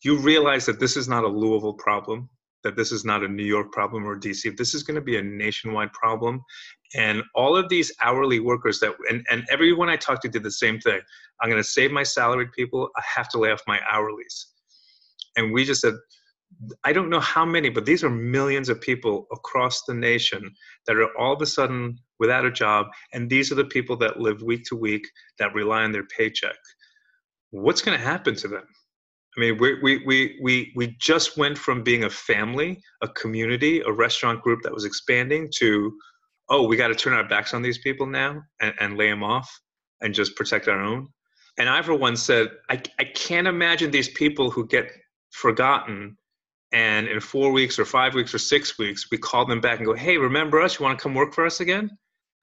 You 0.02 0.18
realize 0.18 0.66
that 0.66 0.80
this 0.80 0.96
is 0.96 1.08
not 1.08 1.24
a 1.24 1.28
Louisville 1.28 1.74
problem, 1.74 2.28
that 2.64 2.76
this 2.76 2.90
is 2.90 3.04
not 3.04 3.22
a 3.22 3.28
New 3.28 3.44
York 3.44 3.70
problem 3.72 4.04
or 4.04 4.18
DC. 4.18 4.56
This 4.56 4.74
is 4.74 4.82
going 4.82 4.96
to 4.96 5.00
be 5.00 5.16
a 5.16 5.22
nationwide 5.22 5.92
problem. 5.92 6.42
And 6.96 7.22
all 7.34 7.56
of 7.56 7.68
these 7.68 7.92
hourly 8.02 8.40
workers 8.40 8.80
that, 8.80 8.94
and, 9.08 9.24
and 9.30 9.44
everyone 9.50 9.88
I 9.88 9.96
talked 9.96 10.22
to 10.22 10.28
did 10.28 10.42
the 10.42 10.50
same 10.50 10.80
thing. 10.80 11.00
I'm 11.40 11.50
going 11.50 11.62
to 11.62 11.68
save 11.68 11.92
my 11.92 12.02
salaried 12.02 12.52
people. 12.52 12.88
I 12.96 13.02
have 13.16 13.28
to 13.30 13.38
lay 13.38 13.50
off 13.50 13.62
my 13.66 13.78
hourlies. 13.92 14.46
And 15.36 15.52
we 15.52 15.64
just 15.64 15.80
said, 15.80 15.94
I 16.84 16.92
don't 16.92 17.10
know 17.10 17.20
how 17.20 17.44
many, 17.44 17.68
but 17.68 17.84
these 17.84 18.04
are 18.04 18.10
millions 18.10 18.68
of 18.68 18.80
people 18.80 19.26
across 19.32 19.82
the 19.82 19.94
nation 19.94 20.54
that 20.86 20.96
are 20.96 21.16
all 21.18 21.32
of 21.32 21.42
a 21.42 21.46
sudden 21.46 21.98
without 22.18 22.44
a 22.44 22.50
job. 22.50 22.86
And 23.12 23.28
these 23.28 23.50
are 23.50 23.56
the 23.56 23.64
people 23.64 23.96
that 23.98 24.20
live 24.20 24.42
week 24.42 24.64
to 24.66 24.76
week 24.76 25.06
that 25.38 25.54
rely 25.54 25.82
on 25.82 25.92
their 25.92 26.06
paycheck. 26.06 26.56
What's 27.50 27.82
going 27.82 27.98
to 27.98 28.04
happen 28.04 28.34
to 28.36 28.48
them? 28.48 28.64
I 29.36 29.40
mean, 29.40 29.58
we, 29.58 29.80
we, 29.82 30.04
we, 30.06 30.38
we, 30.42 30.72
we 30.76 30.96
just 31.00 31.36
went 31.36 31.58
from 31.58 31.82
being 31.82 32.04
a 32.04 32.10
family, 32.10 32.80
a 33.02 33.08
community, 33.08 33.80
a 33.80 33.90
restaurant 33.90 34.42
group 34.42 34.62
that 34.62 34.72
was 34.72 34.84
expanding 34.84 35.50
to, 35.56 35.92
oh, 36.48 36.66
we 36.66 36.76
got 36.76 36.88
to 36.88 36.94
turn 36.94 37.14
our 37.14 37.28
backs 37.28 37.52
on 37.52 37.62
these 37.62 37.78
people 37.78 38.06
now 38.06 38.40
and, 38.60 38.74
and 38.78 38.96
lay 38.96 39.08
them 39.08 39.24
off 39.24 39.50
and 40.00 40.14
just 40.14 40.36
protect 40.36 40.68
our 40.68 40.80
own. 40.80 41.08
And 41.58 41.68
I, 41.68 41.82
for 41.82 41.94
one, 41.94 42.16
said, 42.16 42.48
I, 42.70 42.80
I 42.98 43.04
can't 43.04 43.46
imagine 43.46 43.90
these 43.90 44.08
people 44.10 44.50
who 44.50 44.66
get 44.66 44.90
forgotten 45.30 46.16
and 46.74 47.06
in 47.06 47.20
four 47.20 47.52
weeks 47.52 47.78
or 47.78 47.84
five 47.84 48.14
weeks 48.14 48.34
or 48.34 48.38
six 48.38 48.78
weeks 48.78 49.10
we 49.10 49.16
call 49.16 49.46
them 49.46 49.60
back 49.60 49.78
and 49.78 49.86
go 49.86 49.94
hey 49.94 50.18
remember 50.18 50.60
us 50.60 50.78
you 50.78 50.84
want 50.84 50.98
to 50.98 51.02
come 51.02 51.14
work 51.14 51.32
for 51.32 51.46
us 51.46 51.60
again 51.60 51.90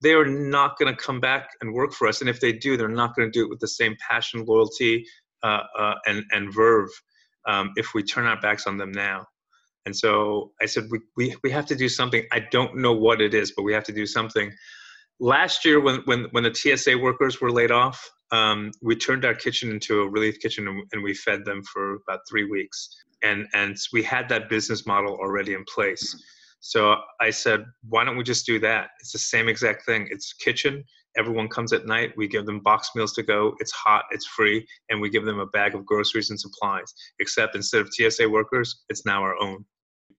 they 0.01 0.13
are 0.13 0.25
not 0.25 0.77
going 0.77 0.93
to 0.93 1.01
come 1.01 1.19
back 1.19 1.51
and 1.61 1.73
work 1.73 1.93
for 1.93 2.07
us. 2.07 2.21
And 2.21 2.29
if 2.29 2.39
they 2.39 2.53
do 2.53 2.77
they're 2.77 2.89
not 2.89 3.15
going 3.15 3.31
to 3.31 3.31
do 3.31 3.45
it 3.45 3.49
with 3.49 3.59
the 3.59 3.67
same 3.67 3.95
passion 4.07 4.45
loyalty 4.45 5.05
uh, 5.43 5.63
uh, 5.77 5.95
and, 6.05 6.23
and 6.31 6.53
verve 6.53 6.89
um, 7.47 7.71
if 7.75 7.93
we 7.93 8.03
turn 8.03 8.25
our 8.25 8.39
backs 8.39 8.67
on 8.67 8.77
them 8.77 8.91
now. 8.91 9.25
And 9.85 9.95
so 9.95 10.51
i 10.61 10.65
said 10.65 10.85
we, 10.91 10.99
we, 11.17 11.35
we 11.43 11.51
have 11.51 11.65
to 11.67 11.75
do 11.75 11.89
something. 11.89 12.25
I 12.31 12.39
don't 12.51 12.77
know 12.77 12.93
what 12.93 13.21
it 13.21 13.33
is 13.33 13.53
but 13.55 13.63
we 13.63 13.73
have 13.73 13.85
to 13.85 13.93
do 13.93 14.05
something. 14.05 14.51
Last 15.19 15.65
year 15.65 15.79
when, 15.79 16.01
when, 16.05 16.25
when 16.31 16.43
the 16.43 16.53
tsa 16.53 16.97
workers 16.97 17.41
were 17.41 17.51
laid 17.51 17.71
off 17.71 18.09
um, 18.31 18.71
we 18.81 18.95
turned 18.95 19.25
our 19.25 19.35
kitchen 19.35 19.69
into 19.69 20.01
a 20.01 20.09
relief 20.09 20.39
kitchen 20.39 20.67
and, 20.67 20.83
and 20.93 21.03
we 21.03 21.13
fed 21.13 21.45
them 21.45 21.61
for 21.63 21.95
about 22.07 22.21
three 22.29 22.49
weeks. 22.49 22.89
And 23.23 23.47
and 23.53 23.77
we 23.93 24.01
had 24.01 24.29
that 24.29 24.49
business 24.49 24.87
model 24.87 25.15
already 25.15 25.53
in 25.53 25.63
place. 25.65 26.15
So 26.61 26.95
I 27.19 27.31
said, 27.31 27.65
why 27.89 28.05
don't 28.05 28.17
we 28.17 28.23
just 28.23 28.45
do 28.45 28.59
that? 28.59 28.91
It's 28.99 29.11
the 29.11 29.19
same 29.19 29.49
exact 29.49 29.83
thing. 29.85 30.07
It's 30.11 30.33
kitchen. 30.33 30.83
Everyone 31.17 31.49
comes 31.49 31.73
at 31.73 31.87
night. 31.87 32.13
We 32.15 32.27
give 32.27 32.45
them 32.45 32.59
box 32.59 32.91
meals 32.95 33.13
to 33.13 33.23
go. 33.23 33.55
It's 33.59 33.71
hot. 33.71 34.05
It's 34.11 34.27
free, 34.27 34.65
and 34.89 35.01
we 35.01 35.09
give 35.09 35.25
them 35.25 35.39
a 35.39 35.47
bag 35.47 35.75
of 35.75 35.85
groceries 35.85 36.29
and 36.29 36.39
supplies. 36.39 36.93
Except 37.19 37.55
instead 37.55 37.81
of 37.81 37.89
TSA 37.91 38.29
workers, 38.29 38.83
it's 38.89 39.05
now 39.05 39.21
our 39.21 39.35
own. 39.41 39.65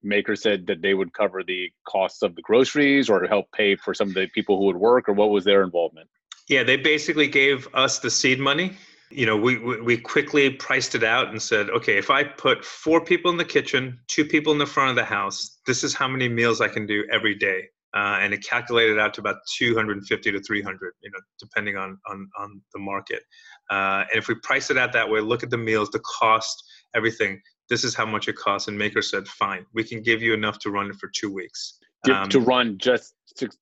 Maker 0.02 0.34
said 0.34 0.66
that 0.66 0.82
they 0.82 0.94
would 0.94 1.14
cover 1.14 1.44
the 1.44 1.70
costs 1.86 2.22
of 2.22 2.34
the 2.34 2.42
groceries 2.42 3.08
or 3.08 3.24
help 3.24 3.46
pay 3.52 3.76
for 3.76 3.94
some 3.94 4.08
of 4.08 4.14
the 4.14 4.26
people 4.34 4.58
who 4.58 4.64
would 4.64 4.76
work, 4.76 5.08
or 5.08 5.12
what 5.12 5.30
was 5.30 5.44
their 5.44 5.62
involvement? 5.62 6.10
Yeah, 6.48 6.64
they 6.64 6.76
basically 6.76 7.28
gave 7.28 7.68
us 7.72 8.00
the 8.00 8.10
seed 8.10 8.40
money. 8.40 8.76
You 9.12 9.26
know, 9.26 9.36
we, 9.36 9.58
we 9.58 9.96
quickly 9.96 10.50
priced 10.50 10.94
it 10.94 11.04
out 11.04 11.28
and 11.28 11.40
said, 11.40 11.70
okay, 11.70 11.98
if 11.98 12.10
I 12.10 12.24
put 12.24 12.64
four 12.64 13.04
people 13.04 13.30
in 13.30 13.36
the 13.36 13.44
kitchen, 13.44 13.98
two 14.08 14.24
people 14.24 14.52
in 14.52 14.58
the 14.58 14.66
front 14.66 14.90
of 14.90 14.96
the 14.96 15.04
house, 15.04 15.58
this 15.66 15.84
is 15.84 15.94
how 15.94 16.08
many 16.08 16.28
meals 16.28 16.60
I 16.60 16.68
can 16.68 16.86
do 16.86 17.04
every 17.12 17.34
day. 17.34 17.68
Uh, 17.94 18.18
and 18.22 18.32
it 18.32 18.42
calculated 18.42 18.98
out 18.98 19.12
to 19.12 19.20
about 19.20 19.36
250 19.58 20.32
to 20.32 20.40
300, 20.40 20.92
you 21.02 21.10
know, 21.10 21.18
depending 21.38 21.76
on 21.76 21.98
on, 22.08 22.26
on 22.38 22.60
the 22.72 22.80
market. 22.80 23.22
Uh, 23.70 24.04
and 24.10 24.16
if 24.16 24.28
we 24.28 24.34
price 24.36 24.70
it 24.70 24.78
out 24.78 24.92
that 24.94 25.08
way, 25.08 25.20
look 25.20 25.42
at 25.42 25.50
the 25.50 25.58
meals, 25.58 25.90
the 25.90 26.00
cost, 26.00 26.64
everything. 26.94 27.40
This 27.68 27.84
is 27.84 27.94
how 27.94 28.06
much 28.06 28.28
it 28.28 28.36
costs. 28.36 28.68
And 28.68 28.78
Maker 28.78 29.02
said, 29.02 29.28
fine, 29.28 29.66
we 29.74 29.84
can 29.84 30.02
give 30.02 30.22
you 30.22 30.32
enough 30.32 30.58
to 30.60 30.70
run 30.70 30.88
it 30.88 30.96
for 30.96 31.10
two 31.14 31.30
weeks. 31.30 31.78
Um, 32.10 32.28
to 32.30 32.40
run 32.40 32.78
just 32.78 33.14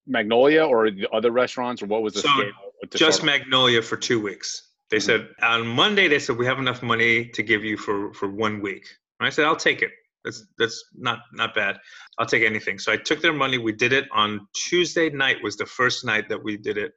Magnolia 0.06 0.64
or 0.64 0.90
the 0.90 1.08
other 1.12 1.30
restaurants, 1.30 1.82
or 1.82 1.86
what 1.86 2.02
was 2.02 2.14
the 2.14 2.20
so 2.20 2.28
scale? 2.28 2.52
Just 2.94 3.22
Magnolia 3.22 3.82
for 3.82 3.96
two 3.96 4.20
weeks. 4.20 4.69
They 4.90 4.98
mm-hmm. 4.98 5.06
said 5.06 5.28
on 5.42 5.66
Monday 5.66 6.08
they 6.08 6.18
said 6.18 6.36
we 6.36 6.46
have 6.46 6.58
enough 6.58 6.82
money 6.82 7.26
to 7.26 7.42
give 7.42 7.64
you 7.64 7.76
for 7.76 8.12
for 8.14 8.28
one 8.28 8.60
week. 8.60 8.86
And 9.18 9.26
I 9.26 9.30
said 9.30 9.44
I'll 9.44 9.56
take 9.56 9.82
it. 9.82 9.90
That's 10.24 10.44
that's 10.58 10.84
not 10.94 11.20
not 11.32 11.54
bad. 11.54 11.78
I'll 12.18 12.26
take 12.26 12.42
anything. 12.42 12.78
So 12.78 12.92
I 12.92 12.96
took 12.96 13.22
their 13.22 13.32
money. 13.32 13.58
We 13.58 13.72
did 13.72 13.92
it 13.92 14.06
on 14.12 14.46
Tuesday 14.54 15.10
night. 15.10 15.42
Was 15.42 15.56
the 15.56 15.66
first 15.66 16.04
night 16.04 16.28
that 16.28 16.42
we 16.42 16.56
did 16.56 16.76
it. 16.76 16.92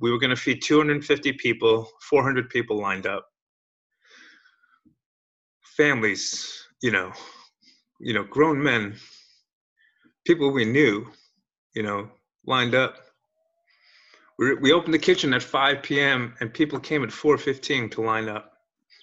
We 0.00 0.12
were 0.12 0.18
going 0.18 0.30
to 0.30 0.36
feed 0.36 0.62
250 0.62 1.32
people. 1.34 1.88
400 2.08 2.48
people 2.48 2.80
lined 2.80 3.06
up. 3.06 3.26
Families, 5.76 6.64
you 6.80 6.92
know, 6.92 7.12
you 8.00 8.14
know, 8.14 8.24
grown 8.24 8.62
men, 8.62 8.94
people 10.26 10.52
we 10.52 10.64
knew, 10.64 11.06
you 11.74 11.82
know, 11.82 12.08
lined 12.46 12.74
up. 12.74 12.96
We, 14.40 14.54
we 14.54 14.72
opened 14.72 14.94
the 14.94 14.98
kitchen 14.98 15.32
at 15.34 15.42
5 15.42 15.82
p.m. 15.82 16.34
and 16.40 16.52
people 16.52 16.80
came 16.80 17.04
at 17.04 17.10
4:15 17.10 17.92
to 17.92 18.00
line 18.00 18.28
up. 18.28 18.54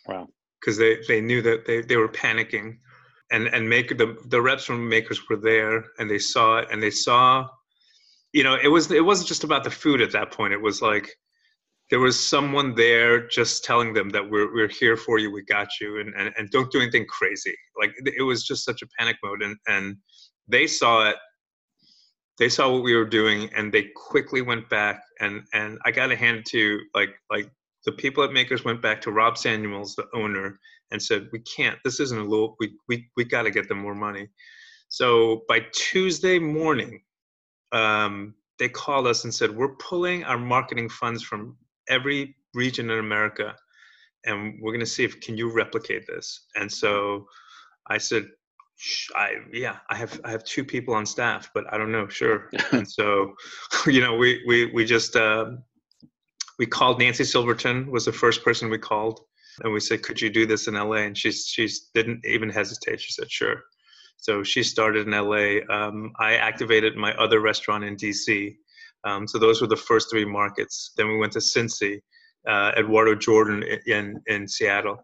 Wow. 0.07 0.27
Because 0.59 0.77
they, 0.77 0.97
they 1.07 1.21
knew 1.21 1.41
that 1.43 1.65
they, 1.65 1.81
they 1.81 1.95
were 1.95 2.09
panicking 2.09 2.77
and 3.31 3.47
and 3.47 3.67
make 3.67 3.97
the 3.97 4.17
the 4.25 4.41
reps 4.41 4.65
from 4.65 4.87
makers 4.87 5.29
were 5.29 5.35
there 5.35 5.83
and 5.99 6.09
they 6.09 6.19
saw 6.19 6.57
it 6.59 6.67
and 6.71 6.81
they 6.81 6.89
saw 6.89 7.47
you 8.33 8.43
know 8.43 8.57
it 8.61 8.67
was 8.67 8.91
it 8.91 9.03
wasn't 9.03 9.27
just 9.27 9.43
about 9.43 9.63
the 9.63 9.71
food 9.71 10.01
at 10.01 10.11
that 10.11 10.31
point 10.31 10.53
it 10.53 10.61
was 10.61 10.81
like 10.81 11.09
there 11.89 11.99
was 11.99 12.19
someone 12.19 12.75
there 12.75 13.27
just 13.27 13.63
telling 13.63 13.93
them 13.93 14.09
that 14.09 14.29
we're 14.29 14.53
we're 14.53 14.67
here 14.67 14.97
for 14.97 15.19
you 15.19 15.31
we 15.31 15.43
got 15.43 15.67
you 15.81 15.99
and 15.99 16.13
and, 16.15 16.33
and 16.37 16.49
don't 16.51 16.71
do 16.71 16.79
anything 16.79 17.05
crazy 17.07 17.55
like 17.79 17.93
it 18.05 18.23
was 18.23 18.45
just 18.45 18.63
such 18.63 18.81
a 18.81 18.87
panic 18.97 19.17
mode 19.23 19.41
and 19.41 19.57
and 19.67 19.97
they 20.47 20.67
saw 20.67 21.09
it 21.09 21.17
they 22.39 22.49
saw 22.49 22.71
what 22.71 22.83
we 22.83 22.95
were 22.95 23.05
doing 23.05 23.49
and 23.55 23.73
they 23.73 23.89
quickly 23.95 24.41
went 24.41 24.69
back 24.69 25.01
and 25.19 25.43
and 25.53 25.79
i 25.85 25.91
got 25.91 26.07
to 26.07 26.15
hand 26.15 26.37
it 26.37 26.45
to 26.45 26.79
like 26.93 27.09
like 27.31 27.49
the 27.85 27.91
people 27.93 28.23
at 28.23 28.31
makers 28.31 28.65
went 28.65 28.81
back 28.81 29.01
to 29.01 29.11
rob 29.11 29.37
samuels 29.37 29.95
the 29.95 30.05
owner 30.13 30.59
and 30.91 31.01
said, 31.01 31.29
"We 31.31 31.39
can't. 31.39 31.77
This 31.83 31.99
isn't 31.99 32.19
a 32.19 32.23
little. 32.23 32.55
We 32.59 32.77
we 32.87 33.09
we 33.15 33.25
got 33.25 33.43
to 33.43 33.51
get 33.51 33.67
them 33.67 33.79
more 33.79 33.95
money." 33.95 34.27
So 34.89 35.43
by 35.47 35.61
Tuesday 35.73 36.39
morning, 36.39 37.01
um, 37.71 38.35
they 38.59 38.69
called 38.69 39.07
us 39.07 39.23
and 39.23 39.33
said, 39.33 39.55
"We're 39.55 39.75
pulling 39.75 40.23
our 40.23 40.37
marketing 40.37 40.89
funds 40.89 41.23
from 41.23 41.57
every 41.89 42.35
region 42.53 42.89
in 42.89 42.99
America, 42.99 43.55
and 44.25 44.59
we're 44.61 44.71
going 44.71 44.79
to 44.79 44.85
see 44.85 45.03
if 45.03 45.19
can 45.21 45.37
you 45.37 45.51
replicate 45.51 46.07
this." 46.07 46.45
And 46.55 46.71
so 46.71 47.27
I 47.87 47.97
said, 47.97 48.27
I 49.15 49.35
yeah, 49.51 49.77
I 49.89 49.95
have 49.95 50.19
I 50.23 50.31
have 50.31 50.43
two 50.43 50.63
people 50.63 50.93
on 50.93 51.05
staff, 51.05 51.49
but 51.53 51.65
I 51.73 51.77
don't 51.77 51.91
know, 51.91 52.07
sure. 52.07 52.49
and 52.71 52.89
so, 52.89 53.33
you 53.87 54.01
know, 54.01 54.15
we 54.15 54.43
we 54.47 54.65
we 54.67 54.85
just 54.85 55.15
uh, 55.15 55.51
we 56.59 56.65
called 56.65 56.99
Nancy 56.99 57.23
Silverton 57.23 57.89
was 57.91 58.05
the 58.05 58.11
first 58.11 58.43
person 58.43 58.69
we 58.69 58.77
called, 58.77 59.21
and 59.63 59.73
we 59.73 59.79
said, 59.79 60.03
"Could 60.03 60.21
you 60.21 60.29
do 60.29 60.45
this 60.45 60.67
in 60.67 60.75
LA?" 60.75 60.97
And 60.97 61.17
she 61.17 61.31
she 61.31 61.67
didn't 61.93 62.25
even 62.25 62.49
hesitate. 62.49 63.01
She 63.01 63.11
said, 63.11 63.31
"Sure." 63.31 63.63
So 64.17 64.43
she 64.43 64.63
started 64.63 65.07
in 65.07 65.13
LA. 65.13 65.59
Um, 65.73 66.11
I 66.19 66.35
activated 66.35 66.95
my 66.95 67.13
other 67.15 67.39
restaurant 67.39 67.83
in 67.83 67.95
DC. 67.95 68.55
Um, 69.03 69.27
so 69.27 69.37
those 69.37 69.61
were 69.61 69.67
the 69.67 69.75
first 69.75 70.09
three 70.09 70.25
markets. 70.25 70.91
Then 70.97 71.07
we 71.07 71.17
went 71.17 71.31
to 71.33 71.39
Cincy, 71.39 72.01
uh, 72.47 72.71
Eduardo 72.77 73.15
Jordan 73.15 73.63
in 73.85 74.21
in 74.27 74.47
Seattle. 74.47 74.97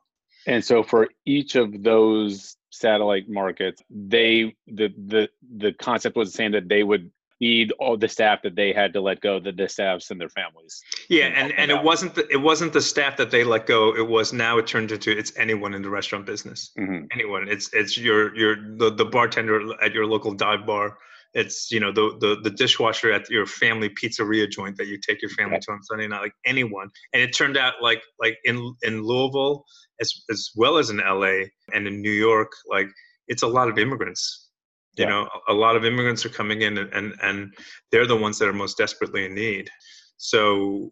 And 0.46 0.64
so 0.64 0.84
for 0.84 1.10
each 1.26 1.56
of 1.56 1.84
those 1.84 2.58
satellite 2.70 3.30
markets, 3.30 3.82
they 3.90 4.56
the 4.68 4.94
the 5.08 5.30
the 5.58 5.74
concept 5.74 6.16
was 6.16 6.32
the 6.32 6.38
same 6.38 6.52
that 6.52 6.68
they 6.68 6.84
would 6.84 7.12
feed 7.40 7.74
all 7.74 7.98
the 7.98 8.08
staff 8.08 8.42
that 8.44 8.56
they 8.56 8.72
had 8.72 8.94
to 8.94 9.02
let 9.02 9.20
go, 9.20 9.40
the, 9.40 9.52
the 9.52 9.68
staffs 9.68 10.12
and 10.12 10.22
their 10.22 10.30
families. 10.30 10.82
Yeah, 11.10 11.26
and, 11.26 11.52
and, 11.52 11.60
and 11.60 11.72
it 11.72 11.84
wasn't 11.84 12.16
the, 12.16 12.26
it 12.32 12.42
wasn't 12.42 12.72
the 12.72 12.82
staff 12.82 13.18
that 13.18 13.32
they 13.32 13.44
let 13.44 13.66
go. 13.66 13.96
It 13.96 14.08
was 14.08 14.32
now 14.34 14.58
it 14.60 14.68
turned 14.68 14.92
into 14.92 15.12
it's 15.12 15.34
anyone 15.38 15.74
in 15.74 15.82
the 15.82 15.90
restaurant 15.90 16.26
business. 16.26 16.72
Mm-hmm. 16.78 17.06
Anyone. 17.12 17.50
It's 17.50 17.74
it's 17.74 17.98
your 17.98 18.36
your 18.36 18.56
the, 18.78 18.92
the 18.92 19.06
bartender 19.06 19.74
at 19.84 19.94
your 19.94 20.06
local 20.06 20.34
dive 20.34 20.66
bar. 20.66 20.98
It's 21.34 21.72
you 21.72 21.80
know 21.80 21.92
the, 21.92 22.16
the 22.20 22.42
the 22.44 22.50
dishwasher 22.50 23.12
at 23.12 23.30
your 23.30 23.46
family 23.46 23.90
pizzeria 23.90 24.50
joint 24.50 24.78
that 24.78 24.88
you 24.88 25.00
take 25.00 25.22
your 25.22 25.32
family 25.32 25.60
to 25.60 25.72
on 25.72 25.84
Sunday 25.84 26.08
night. 26.08 26.22
Like 26.22 26.36
anyone. 26.46 26.90
And 27.14 27.22
it 27.22 27.36
turned 27.36 27.58
out 27.58 27.76
like 27.82 28.02
like 28.22 28.38
in 28.44 28.76
in 28.84 29.04
Louisville 29.04 29.66
as 30.00 30.14
as 30.30 30.52
well 30.56 30.78
as 30.78 30.90
in 30.90 30.98
LA 30.98 31.46
and 31.74 31.88
in 31.88 32.02
New 32.02 32.12
York, 32.12 32.52
like 32.70 32.88
it's 33.28 33.44
a 33.44 33.48
lot 33.48 33.70
of 33.70 33.78
immigrants 33.80 34.44
you 34.98 35.06
yeah. 35.06 35.10
know 35.10 35.30
a 35.48 35.54
lot 35.54 35.76
of 35.76 35.86
immigrants 35.86 36.26
are 36.26 36.30
coming 36.30 36.62
in 36.62 36.78
and, 36.78 36.94
and 36.94 37.14
and 37.22 37.54
they're 37.92 38.08
the 38.08 38.16
ones 38.16 38.38
that 38.40 38.48
are 38.48 38.54
most 38.54 38.78
desperately 38.78 39.26
in 39.26 39.34
need 39.34 39.70
so 40.18 40.92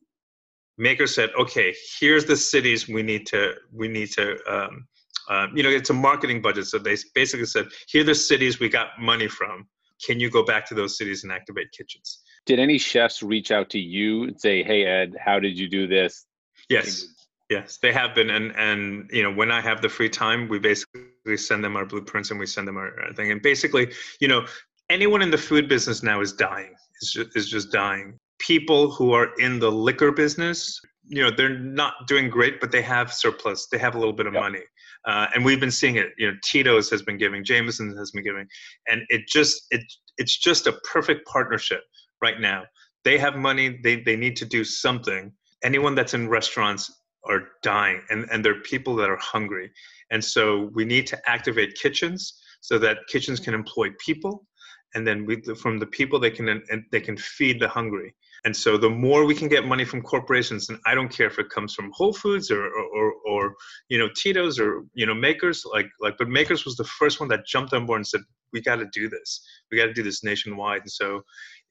maker 0.77 1.07
said 1.07 1.29
okay 1.39 1.73
here's 1.99 2.25
the 2.25 2.35
cities 2.35 2.87
we 2.87 3.03
need 3.03 3.25
to 3.27 3.53
we 3.73 3.87
need 3.87 4.11
to 4.11 4.37
um, 4.49 4.87
uh, 5.29 5.47
you 5.53 5.63
know 5.63 5.69
it's 5.69 5.89
a 5.89 5.93
marketing 5.93 6.41
budget 6.41 6.65
so 6.65 6.77
they 6.77 6.95
basically 7.13 7.45
said 7.45 7.67
here 7.87 8.01
are 8.01 8.05
the 8.05 8.15
cities 8.15 8.59
we 8.59 8.69
got 8.69 8.87
money 8.99 9.27
from 9.27 9.67
can 10.05 10.19
you 10.19 10.29
go 10.29 10.43
back 10.43 10.65
to 10.67 10.73
those 10.73 10.97
cities 10.97 11.23
and 11.23 11.31
activate 11.31 11.71
kitchens 11.71 12.21
did 12.45 12.59
any 12.59 12.77
chefs 12.77 13.21
reach 13.21 13.51
out 13.51 13.69
to 13.69 13.79
you 13.79 14.23
and 14.23 14.39
say 14.39 14.63
hey 14.63 14.85
ed 14.85 15.15
how 15.23 15.39
did 15.39 15.57
you 15.57 15.67
do 15.69 15.87
this 15.87 16.25
yes 16.69 17.07
Yes, 17.51 17.79
they 17.81 17.91
have 17.91 18.15
been, 18.15 18.29
and 18.29 18.55
and 18.55 19.09
you 19.11 19.21
know 19.21 19.29
when 19.29 19.51
I 19.51 19.59
have 19.59 19.81
the 19.81 19.89
free 19.89 20.07
time, 20.07 20.47
we 20.47 20.57
basically 20.57 21.35
send 21.35 21.61
them 21.61 21.75
our 21.75 21.85
blueprints 21.85 22.31
and 22.31 22.39
we 22.39 22.45
send 22.45 22.65
them 22.65 22.77
our, 22.77 22.97
our 23.01 23.11
thing. 23.11 23.29
And 23.29 23.41
basically, 23.41 23.91
you 24.21 24.29
know, 24.29 24.45
anyone 24.89 25.21
in 25.21 25.31
the 25.31 25.37
food 25.37 25.67
business 25.67 26.01
now 26.01 26.21
is 26.21 26.31
dying. 26.31 26.73
Is 27.01 27.11
just, 27.11 27.35
is 27.35 27.49
just 27.49 27.69
dying. 27.69 28.17
People 28.39 28.89
who 28.89 29.11
are 29.11 29.31
in 29.39 29.59
the 29.59 29.69
liquor 29.69 30.13
business, 30.13 30.79
you 31.03 31.21
know, 31.21 31.29
they're 31.29 31.59
not 31.59 32.07
doing 32.07 32.29
great, 32.29 32.61
but 32.61 32.71
they 32.71 32.81
have 32.81 33.13
surplus. 33.13 33.67
They 33.67 33.77
have 33.79 33.95
a 33.95 33.99
little 33.99 34.13
bit 34.13 34.27
of 34.27 34.33
yep. 34.33 34.43
money, 34.43 34.63
uh, 35.05 35.27
and 35.33 35.43
we've 35.43 35.59
been 35.59 35.71
seeing 35.71 35.95
it. 35.95 36.09
You 36.17 36.31
know, 36.31 36.37
Tito's 36.43 36.89
has 36.89 37.01
been 37.01 37.17
giving, 37.17 37.43
Jameson 37.43 37.95
has 37.97 38.11
been 38.11 38.23
giving, 38.23 38.47
and 38.89 39.01
it 39.09 39.27
just 39.27 39.65
it 39.71 39.81
it's 40.17 40.37
just 40.37 40.67
a 40.67 40.73
perfect 40.91 41.27
partnership 41.27 41.81
right 42.21 42.39
now. 42.39 42.63
They 43.03 43.17
have 43.17 43.35
money. 43.35 43.79
They 43.83 44.01
they 44.01 44.15
need 44.15 44.35
to 44.37 44.45
do 44.45 44.63
something. 44.63 45.31
Anyone 45.63 45.95
that's 45.95 46.13
in 46.13 46.27
restaurants 46.27 46.91
are 47.25 47.41
dying 47.61 48.01
and, 48.09 48.27
and 48.31 48.43
there 48.43 48.53
are 48.53 48.61
people 48.61 48.95
that 48.95 49.09
are 49.09 49.17
hungry. 49.17 49.69
And 50.09 50.23
so 50.23 50.71
we 50.73 50.85
need 50.85 51.05
to 51.07 51.29
activate 51.29 51.75
kitchens 51.75 52.41
so 52.61 52.79
that 52.79 52.97
kitchens 53.09 53.39
can 53.39 53.53
employ 53.53 53.89
people 54.03 54.47
and 54.93 55.07
then 55.07 55.25
we, 55.25 55.41
from 55.55 55.79
the 55.79 55.85
people 55.85 56.19
they 56.19 56.31
can 56.31 56.61
they 56.91 56.99
can 56.99 57.17
feed 57.17 57.59
the 57.59 57.67
hungry 57.67 58.13
and 58.43 58.55
so 58.55 58.77
the 58.77 58.89
more 58.89 59.25
we 59.25 59.35
can 59.35 59.47
get 59.47 59.65
money 59.65 59.85
from 59.85 60.01
corporations 60.01 60.69
and 60.69 60.79
i 60.85 60.95
don't 60.95 61.09
care 61.09 61.27
if 61.27 61.39
it 61.39 61.49
comes 61.49 61.73
from 61.73 61.91
whole 61.93 62.13
foods 62.13 62.49
or 62.51 62.65
or, 62.65 62.85
or, 62.95 63.13
or 63.27 63.55
you 63.89 63.97
know 63.97 64.09
tito's 64.15 64.59
or 64.59 64.83
you 64.93 65.05
know 65.05 65.13
makers 65.13 65.63
like 65.71 65.87
like 65.99 66.15
but 66.17 66.27
makers 66.29 66.65
was 66.65 66.75
the 66.75 66.83
first 66.83 67.19
one 67.19 67.29
that 67.29 67.45
jumped 67.45 67.73
on 67.73 67.85
board 67.85 67.99
and 67.99 68.07
said 68.07 68.21
we 68.53 68.61
got 68.61 68.77
to 68.77 68.87
do 68.93 69.09
this 69.09 69.45
we 69.71 69.77
got 69.77 69.85
to 69.85 69.93
do 69.93 70.03
this 70.03 70.23
nationwide 70.23 70.81
and 70.81 70.91
so 70.91 71.21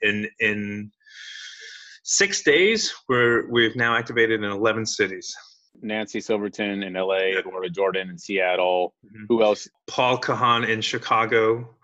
in 0.03 0.29
in 0.41 0.91
six 2.03 2.43
days, 2.43 2.93
we're 3.09 3.49
we've 3.51 3.77
now 3.77 3.97
activated 3.97 4.43
in 4.43 4.51
11 4.51 4.87
cities. 4.87 5.35
Nancy 5.83 6.21
Silverton 6.21 6.83
in 6.83 6.95
LA, 6.95 7.39
Eduardo 7.39 7.69
Jordan 7.69 8.11
in 8.11 8.19
Seattle. 8.19 8.95
Mm-hmm. 9.07 9.25
Who 9.29 9.43
else? 9.43 9.69
Paul 9.87 10.19
Kahan 10.19 10.69
in 10.69 10.81
Chicago. 10.81 11.77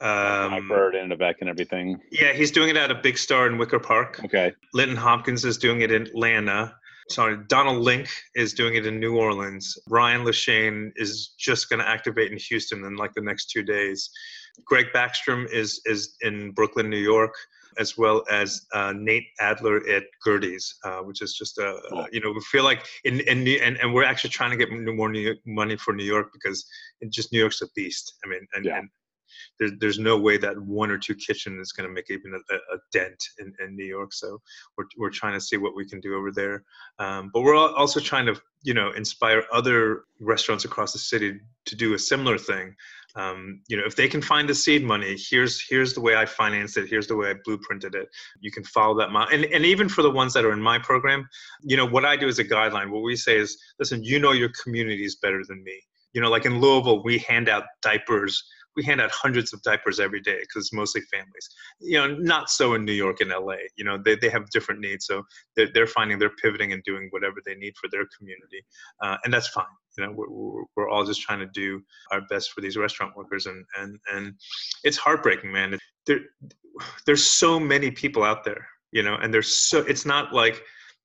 Um, 0.00 0.54
I've 0.54 0.68
heard 0.68 0.94
in 0.94 1.12
Avec 1.12 1.36
and 1.40 1.48
everything. 1.48 2.00
Yeah, 2.10 2.32
he's 2.32 2.50
doing 2.50 2.70
it 2.70 2.76
at 2.76 2.90
a 2.90 2.94
big 2.94 3.16
star 3.16 3.46
in 3.46 3.58
Wicker 3.58 3.78
Park. 3.78 4.20
Okay. 4.24 4.52
Linton 4.72 4.96
Hopkins 4.96 5.44
is 5.44 5.56
doing 5.56 5.82
it 5.82 5.90
in 5.90 6.02
Atlanta. 6.02 6.74
sorry, 7.10 7.38
Donald 7.48 7.78
Link 7.78 8.08
is 8.34 8.54
doing 8.54 8.74
it 8.74 8.86
in 8.86 8.98
New 8.98 9.16
Orleans. 9.16 9.78
Ryan 9.88 10.24
Lachaine 10.24 10.92
is 10.96 11.34
just 11.38 11.68
going 11.68 11.80
to 11.80 11.88
activate 11.88 12.32
in 12.32 12.38
Houston 12.38 12.84
in 12.84 12.96
like 12.96 13.14
the 13.14 13.20
next 13.20 13.50
two 13.50 13.62
days. 13.62 14.10
Greg 14.64 14.86
Baxtrom 14.94 15.50
is 15.50 15.80
is 15.84 16.16
in 16.20 16.52
Brooklyn, 16.52 16.88
New 16.90 16.98
York, 16.98 17.34
as 17.78 17.96
well 17.98 18.24
as 18.30 18.66
uh, 18.72 18.92
Nate 18.96 19.26
Adler 19.40 19.86
at 19.88 20.04
Gertie's, 20.24 20.74
uh, 20.84 20.98
which 20.98 21.22
is 21.22 21.34
just 21.34 21.58
a 21.58 21.80
cool. 21.88 22.06
you 22.12 22.20
know 22.20 22.32
we 22.32 22.40
feel 22.40 22.64
like 22.64 22.84
in, 23.04 23.20
in 23.20 23.44
New, 23.44 23.58
and 23.62 23.76
and 23.78 23.92
we're 23.92 24.04
actually 24.04 24.30
trying 24.30 24.50
to 24.50 24.56
get 24.56 24.68
more 24.70 25.08
New 25.08 25.20
York 25.20 25.38
money 25.46 25.76
for 25.76 25.92
New 25.94 26.04
York 26.04 26.30
because 26.32 26.66
just 27.10 27.32
New 27.32 27.38
York's 27.38 27.62
a 27.62 27.66
beast. 27.74 28.14
I 28.24 28.28
mean, 28.28 28.46
and, 28.54 28.64
yeah. 28.64 28.78
and 28.78 28.88
there's 29.58 29.72
there's 29.78 29.98
no 29.98 30.18
way 30.18 30.36
that 30.36 30.58
one 30.60 30.90
or 30.90 30.98
two 30.98 31.14
kitchen 31.14 31.58
is 31.60 31.72
going 31.72 31.88
to 31.88 31.94
make 31.94 32.10
even 32.10 32.34
a, 32.34 32.54
a, 32.54 32.78
dent 32.92 33.22
in, 33.38 33.52
in 33.64 33.76
New 33.76 33.84
York. 33.84 34.12
So 34.12 34.40
we're 34.76 34.86
we're 34.96 35.10
trying 35.10 35.34
to 35.34 35.40
see 35.40 35.56
what 35.56 35.76
we 35.76 35.88
can 35.88 36.00
do 36.00 36.16
over 36.16 36.32
there. 36.32 36.64
Um, 36.98 37.30
but 37.32 37.42
we're 37.42 37.56
also 37.56 38.00
trying 38.00 38.26
to 38.26 38.40
you 38.62 38.74
know 38.74 38.90
inspire 38.92 39.44
other 39.52 40.02
restaurants 40.20 40.64
across 40.64 40.92
the 40.92 40.98
city 40.98 41.40
to 41.66 41.76
do 41.76 41.94
a 41.94 41.98
similar 41.98 42.38
thing. 42.38 42.74
Um, 43.16 43.60
you 43.68 43.76
know, 43.76 43.84
if 43.86 43.94
they 43.94 44.08
can 44.08 44.20
find 44.20 44.48
the 44.48 44.54
seed 44.54 44.82
money, 44.82 45.16
here's 45.16 45.60
here's 45.60 45.94
the 45.94 46.00
way 46.00 46.16
I 46.16 46.26
financed 46.26 46.76
it. 46.76 46.88
Here's 46.88 47.06
the 47.06 47.16
way 47.16 47.30
I 47.30 47.34
blueprinted 47.48 47.94
it. 47.94 48.08
You 48.40 48.50
can 48.50 48.64
follow 48.64 48.98
that 48.98 49.10
model. 49.10 49.34
And 49.34 49.44
and 49.46 49.64
even 49.64 49.88
for 49.88 50.02
the 50.02 50.10
ones 50.10 50.32
that 50.34 50.44
are 50.44 50.52
in 50.52 50.60
my 50.60 50.78
program, 50.78 51.28
you 51.62 51.76
know, 51.76 51.86
what 51.86 52.04
I 52.04 52.16
do 52.16 52.26
as 52.26 52.40
a 52.40 52.44
guideline, 52.44 52.90
what 52.90 53.02
we 53.02 53.14
say 53.14 53.36
is, 53.36 53.56
listen, 53.78 54.02
you 54.02 54.18
know 54.18 54.32
your 54.32 54.50
community 54.62 55.04
is 55.04 55.16
better 55.16 55.42
than 55.46 55.62
me. 55.62 55.80
You 56.12 56.20
know, 56.20 56.30
like 56.30 56.44
in 56.44 56.60
Louisville, 56.60 57.02
we 57.02 57.18
hand 57.18 57.48
out 57.48 57.64
diapers 57.82 58.42
we 58.76 58.82
hand 58.82 59.00
out 59.00 59.10
hundreds 59.10 59.52
of 59.52 59.62
diapers 59.62 60.00
every 60.00 60.20
day 60.20 60.38
because 60.40 60.64
it's 60.64 60.72
mostly 60.72 61.02
families. 61.12 61.48
You 61.80 61.98
know, 61.98 62.14
not 62.14 62.50
so 62.50 62.74
in 62.74 62.84
New 62.84 62.92
York 62.92 63.20
and 63.20 63.30
LA. 63.30 63.56
You 63.76 63.84
know, 63.84 63.98
they, 63.98 64.16
they 64.16 64.28
have 64.28 64.50
different 64.50 64.80
needs, 64.80 65.06
so 65.06 65.22
they're, 65.56 65.68
they're 65.72 65.86
finding 65.86 66.18
they're 66.18 66.30
pivoting 66.42 66.72
and 66.72 66.82
doing 66.84 67.08
whatever 67.10 67.36
they 67.44 67.54
need 67.54 67.74
for 67.80 67.88
their 67.90 68.04
community, 68.16 68.64
uh, 69.02 69.16
and 69.24 69.32
that's 69.32 69.48
fine. 69.48 69.64
You 69.96 70.06
know, 70.06 70.12
we're, 70.12 70.64
we're 70.76 70.90
all 70.90 71.04
just 71.04 71.22
trying 71.22 71.40
to 71.40 71.46
do 71.46 71.80
our 72.10 72.22
best 72.28 72.52
for 72.52 72.60
these 72.60 72.76
restaurant 72.76 73.16
workers, 73.16 73.46
and 73.46 73.64
and 73.78 73.98
and 74.12 74.34
it's 74.82 74.96
heartbreaking, 74.96 75.52
man. 75.52 75.78
There, 76.06 76.20
there's 77.06 77.24
so 77.24 77.60
many 77.60 77.90
people 77.90 78.24
out 78.24 78.44
there, 78.44 78.66
you 78.92 79.02
know, 79.02 79.14
and 79.14 79.32
there's 79.32 79.54
so 79.54 79.80
it's 79.80 80.04
not 80.04 80.32
like 80.32 80.62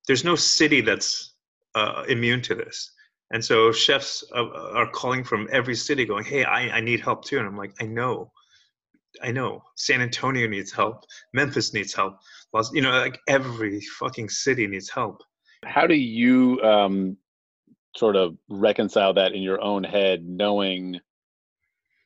there's 0.07 0.23
no 0.23 0.35
city 0.35 0.81
that's 0.81 1.35
uh, 1.75 2.03
immune 2.07 2.41
to 2.41 2.55
this 2.55 2.91
and 3.31 3.43
so 3.43 3.71
chefs 3.71 4.23
are 4.33 4.89
calling 4.91 5.23
from 5.23 5.47
every 5.51 5.75
city 5.75 6.05
going, 6.05 6.25
hey, 6.25 6.43
I, 6.43 6.77
I 6.77 6.81
need 6.81 6.99
help 6.99 7.23
too. 7.23 7.37
And 7.37 7.47
I'm 7.47 7.57
like, 7.57 7.73
I 7.79 7.85
know. 7.85 8.31
I 9.21 9.31
know 9.31 9.63
San 9.75 10.01
Antonio 10.01 10.47
needs 10.47 10.71
help. 10.71 11.03
Memphis 11.33 11.73
needs 11.73 11.93
help. 11.93 12.17
Los, 12.53 12.71
you 12.73 12.81
know, 12.81 12.91
like 12.91 13.19
every 13.27 13.81
fucking 13.81 14.29
city 14.29 14.65
needs 14.65 14.89
help. 14.89 15.21
How 15.63 15.85
do 15.85 15.95
you 15.95 16.59
um, 16.61 17.17
sort 17.95 18.15
of 18.15 18.37
reconcile 18.49 19.13
that 19.15 19.33
in 19.33 19.41
your 19.41 19.61
own 19.61 19.83
head, 19.83 20.27
knowing 20.27 20.99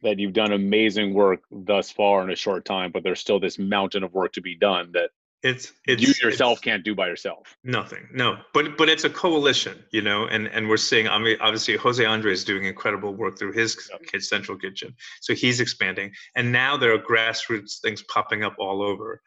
that 0.02 0.20
you've 0.20 0.34
done 0.34 0.52
amazing 0.52 1.14
work 1.14 1.42
thus 1.52 1.90
far 1.90 2.24
in 2.24 2.32
a 2.32 2.36
short 2.36 2.66
time, 2.66 2.92
but 2.92 3.04
there's 3.04 3.22
still 3.22 3.40
this 3.40 3.58
mountain 3.58 4.04
of 4.04 4.14
work 4.14 4.34
to 4.34 4.42
be 4.42 4.56
done 4.56 4.92
that 4.94 5.12
it's, 5.44 5.74
it's 5.86 6.02
you 6.02 6.14
yourself 6.26 6.54
it's, 6.54 6.62
can't 6.62 6.84
do 6.86 6.96
by 6.96 7.08
yourself. 7.08 7.58
Nothing, 7.66 8.08
no. 8.14 8.38
But 8.54 8.78
but 8.78 8.88
it's 8.88 9.04
a 9.04 9.10
coalition, 9.10 9.84
you 9.92 10.02
know, 10.02 10.26
and 10.28 10.48
and 10.48 10.70
we're 10.70 10.78
seeing. 10.78 11.08
I 11.10 11.20
mean, 11.20 11.38
obviously, 11.42 11.76
Jose 11.76 12.04
Andre 12.04 12.32
is 12.32 12.46
doing 12.46 12.64
incredible 12.64 13.14
work 13.14 13.38
through 13.38 13.52
his 13.52 13.76
Kids 14.08 14.30
Central 14.30 14.58
Kitchen, 14.58 14.96
so 15.22 15.34
he's 15.34 15.60
expanding, 15.60 16.12
and 16.36 16.52
now 16.52 16.78
there 16.78 16.94
are 16.94 17.00
grassroots 17.00 17.80
things 17.82 18.04
popping 18.04 18.44
up 18.44 18.56
all 18.58 18.82
over. 18.82 19.22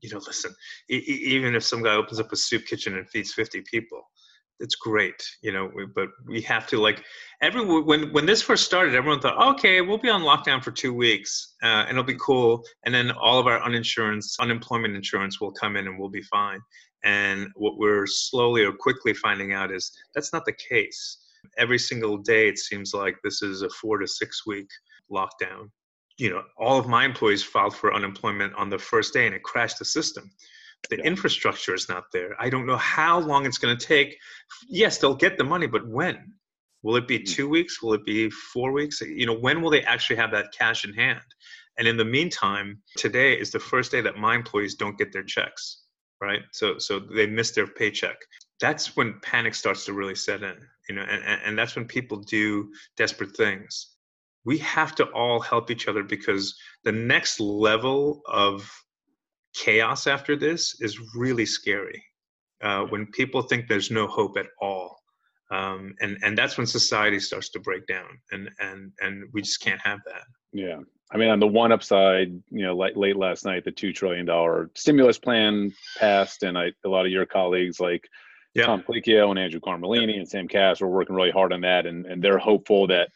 You 0.00 0.10
know, 0.10 0.18
listen, 0.18 0.54
e- 0.88 0.94
even 0.96 1.54
if 1.54 1.64
some 1.64 1.82
guy 1.82 1.94
opens 1.94 2.20
up 2.20 2.32
a 2.32 2.36
soup 2.36 2.64
kitchen 2.64 2.96
and 2.96 3.08
feeds 3.10 3.34
50 3.34 3.62
people, 3.62 4.09
it's 4.60 4.76
great, 4.76 5.22
you 5.42 5.52
know. 5.52 5.70
But 5.94 6.08
we 6.26 6.40
have 6.42 6.66
to 6.68 6.80
like 6.80 7.02
every 7.42 7.64
when 7.64 8.12
when 8.12 8.26
this 8.26 8.42
first 8.42 8.64
started, 8.64 8.94
everyone 8.94 9.20
thought, 9.20 9.54
okay, 9.54 9.80
we'll 9.80 9.98
be 9.98 10.10
on 10.10 10.22
lockdown 10.22 10.62
for 10.62 10.70
two 10.70 10.94
weeks, 10.94 11.54
uh, 11.62 11.84
and 11.88 11.90
it'll 11.90 12.04
be 12.04 12.18
cool, 12.20 12.64
and 12.84 12.94
then 12.94 13.10
all 13.12 13.38
of 13.38 13.46
our 13.46 13.60
uninsurance, 13.60 14.38
unemployment 14.38 14.94
insurance 14.94 15.40
will 15.40 15.52
come 15.52 15.76
in, 15.76 15.86
and 15.86 15.98
we'll 15.98 16.10
be 16.10 16.22
fine. 16.22 16.60
And 17.02 17.48
what 17.54 17.78
we're 17.78 18.06
slowly 18.06 18.62
or 18.62 18.72
quickly 18.72 19.14
finding 19.14 19.52
out 19.52 19.72
is 19.72 19.90
that's 20.14 20.32
not 20.32 20.44
the 20.44 20.52
case. 20.52 21.18
Every 21.56 21.78
single 21.78 22.18
day, 22.18 22.48
it 22.48 22.58
seems 22.58 22.92
like 22.92 23.16
this 23.24 23.40
is 23.40 23.62
a 23.62 23.70
four 23.70 23.98
to 23.98 24.06
six 24.06 24.46
week 24.46 24.68
lockdown. 25.10 25.70
You 26.18 26.28
know, 26.30 26.42
all 26.58 26.78
of 26.78 26.86
my 26.86 27.06
employees 27.06 27.42
filed 27.42 27.74
for 27.74 27.94
unemployment 27.94 28.54
on 28.54 28.68
the 28.68 28.78
first 28.78 29.14
day, 29.14 29.24
and 29.26 29.34
it 29.34 29.42
crashed 29.42 29.78
the 29.78 29.86
system 29.86 30.30
the 30.88 30.96
yeah. 30.96 31.04
infrastructure 31.04 31.74
is 31.74 31.88
not 31.88 32.04
there. 32.12 32.34
I 32.40 32.48
don't 32.48 32.66
know 32.66 32.76
how 32.76 33.20
long 33.20 33.46
it's 33.46 33.58
going 33.58 33.76
to 33.76 33.86
take. 33.86 34.16
Yes 34.68 34.98
they'll 34.98 35.14
get 35.14 35.38
the 35.38 35.44
money 35.44 35.66
but 35.66 35.88
when? 35.88 36.34
Will 36.82 36.96
it 36.96 37.06
be 37.06 37.18
hmm. 37.18 37.24
two 37.24 37.48
weeks? 37.48 37.82
Will 37.82 37.92
it 37.94 38.04
be 38.04 38.30
four 38.30 38.72
weeks? 38.72 39.00
You 39.00 39.26
know 39.26 39.36
when 39.36 39.60
will 39.60 39.70
they 39.70 39.82
actually 39.82 40.16
have 40.16 40.30
that 40.32 40.52
cash 40.52 40.84
in 40.84 40.94
hand? 40.94 41.20
And 41.78 41.86
in 41.86 41.96
the 41.96 42.04
meantime 42.04 42.82
today 42.96 43.38
is 43.38 43.50
the 43.50 43.60
first 43.60 43.92
day 43.92 44.00
that 44.00 44.16
my 44.16 44.34
employees 44.34 44.74
don't 44.74 44.98
get 44.98 45.12
their 45.12 45.24
checks 45.24 45.82
right? 46.20 46.42
So 46.52 46.78
so 46.78 46.98
they 46.98 47.26
miss 47.26 47.52
their 47.52 47.66
paycheck. 47.66 48.16
That's 48.60 48.94
when 48.96 49.20
panic 49.22 49.54
starts 49.54 49.84
to 49.86 49.92
really 49.92 50.14
set 50.14 50.42
in 50.42 50.56
you 50.88 50.94
know 50.94 51.02
and, 51.02 51.40
and 51.44 51.58
that's 51.58 51.76
when 51.76 51.86
people 51.86 52.18
do 52.18 52.70
desperate 52.96 53.36
things. 53.36 53.96
We 54.44 54.58
have 54.58 54.94
to 54.96 55.04
all 55.06 55.40
help 55.40 55.70
each 55.70 55.88
other 55.88 56.02
because 56.02 56.56
the 56.84 56.92
next 56.92 57.40
level 57.40 58.22
of 58.26 58.70
chaos 59.54 60.06
after 60.06 60.36
this 60.36 60.80
is 60.80 60.98
really 61.14 61.46
scary 61.46 62.02
uh, 62.62 62.82
when 62.84 63.06
people 63.06 63.42
think 63.42 63.68
there's 63.68 63.90
no 63.90 64.06
hope 64.06 64.36
at 64.36 64.46
all 64.60 65.00
um, 65.50 65.94
and 66.00 66.16
and 66.22 66.36
that's 66.38 66.56
when 66.56 66.66
society 66.66 67.18
starts 67.18 67.48
to 67.50 67.60
break 67.60 67.86
down 67.86 68.18
and 68.32 68.50
and 68.60 68.92
and 69.00 69.24
we 69.32 69.42
just 69.42 69.60
can't 69.60 69.80
have 69.80 69.98
that 70.06 70.22
yeah 70.52 70.78
i 71.12 71.16
mean 71.16 71.28
on 71.28 71.40
the 71.40 71.46
one 71.46 71.72
upside 71.72 72.28
you 72.50 72.64
know 72.64 72.76
late, 72.76 72.96
late 72.96 73.16
last 73.16 73.44
night 73.44 73.64
the 73.64 73.70
two 73.70 73.92
trillion 73.92 74.26
dollar 74.26 74.70
stimulus 74.74 75.18
plan 75.18 75.72
passed 75.98 76.42
and 76.42 76.56
I, 76.56 76.72
a 76.84 76.88
lot 76.88 77.06
of 77.06 77.12
your 77.12 77.26
colleagues 77.26 77.80
like 77.80 78.08
yeah. 78.54 78.66
tom 78.66 78.82
colicchio 78.82 79.30
and 79.30 79.38
andrew 79.38 79.60
carmellini 79.60 80.14
yeah. 80.14 80.20
and 80.20 80.28
sam 80.28 80.48
Kass 80.48 80.80
were 80.80 80.88
working 80.88 81.16
really 81.16 81.30
hard 81.30 81.52
on 81.52 81.62
that 81.62 81.86
and, 81.86 82.06
and 82.06 82.22
they're 82.22 82.38
hopeful 82.38 82.86
that 82.88 83.10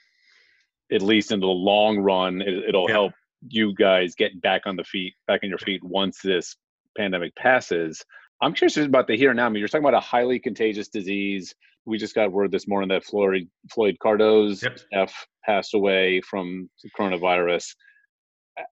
at 0.92 1.02
least 1.02 1.32
in 1.32 1.40
the 1.40 1.46
long 1.46 1.98
run 1.98 2.42
it, 2.42 2.74
will 2.74 2.86
yeah. 2.88 2.94
help 2.94 3.12
you 3.48 3.74
guys 3.74 4.14
get 4.14 4.40
back 4.40 4.62
on 4.66 4.76
the 4.76 4.84
feet, 4.84 5.14
back 5.26 5.40
on 5.42 5.48
your 5.48 5.58
feet 5.58 5.82
once 5.82 6.20
this 6.22 6.56
pandemic 6.96 7.34
passes. 7.36 8.04
I'm 8.42 8.52
curious 8.52 8.76
about 8.76 9.06
the 9.06 9.16
here 9.16 9.30
and 9.30 9.36
now. 9.36 9.46
I 9.46 9.48
mean, 9.48 9.60
you're 9.60 9.68
talking 9.68 9.84
about 9.84 9.96
a 9.96 10.00
highly 10.00 10.38
contagious 10.38 10.88
disease. 10.88 11.54
We 11.86 11.98
just 11.98 12.14
got 12.14 12.32
word 12.32 12.50
this 12.50 12.66
morning 12.66 12.88
that 12.88 13.04
Floyd 13.04 13.48
Floyd 13.70 13.96
Cardoz 14.02 14.62
yep. 14.62 14.78
F 14.92 15.26
passed 15.44 15.74
away 15.74 16.20
from 16.22 16.68
coronavirus. 16.98 17.74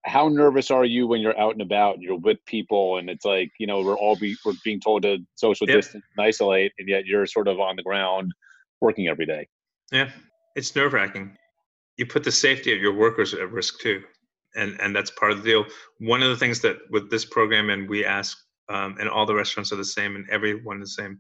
How 0.05 0.29
nervous 0.29 0.71
are 0.71 0.85
you 0.85 1.07
when 1.07 1.21
you're 1.21 1.39
out 1.39 1.53
and 1.53 1.63
about 1.63 1.95
and 1.95 2.03
you're 2.03 2.19
with 2.19 2.39
people 2.47 2.99
and 2.99 3.11
it's 3.11 3.25
like 3.25 3.51
you 3.59 3.67
know 3.67 3.83
we're 3.83 3.97
all 3.97 4.17
be 4.17 4.37
we're 4.45 4.53
being 4.65 4.81
told 4.81 5.03
to 5.03 5.19
social 5.35 5.69
yep. 5.69 5.79
distance 5.79 6.05
and 6.17 6.27
isolate 6.27 6.73
and 6.79 6.89
yet 6.89 7.05
you're 7.05 7.27
sort 7.27 7.49
of 7.49 7.59
on 7.61 7.77
the 7.77 7.83
ground 7.83 8.33
working 8.81 9.09
every 9.09 9.27
day. 9.27 9.47
Yeah, 9.91 10.11
it's 10.57 10.75
nerve 10.75 10.93
wracking. 10.93 11.37
You 11.99 12.07
put 12.07 12.25
the 12.25 12.33
safety 12.33 12.73
of 12.73 12.81
your 12.81 12.95
workers 12.95 13.35
at 13.35 13.51
risk 13.51 13.81
too 13.81 14.03
and 14.57 14.81
and 14.81 14.95
that's 14.95 15.11
part 15.11 15.33
of 15.33 15.39
the 15.39 15.45
deal. 15.45 15.67
One 15.99 16.23
of 16.23 16.29
the 16.29 16.37
things 16.37 16.61
that 16.61 16.77
with 16.91 17.11
this 17.11 17.25
program, 17.25 17.71
and 17.71 17.89
we 17.89 18.05
ask, 18.05 18.39
um, 18.69 18.97
and 19.01 19.09
all 19.09 19.27
the 19.27 19.35
restaurants 19.35 19.73
are 19.73 19.77
the 19.77 19.85
same, 19.85 20.17
and 20.17 20.29
everyone 20.31 20.81
the 20.81 20.87
same. 20.87 21.19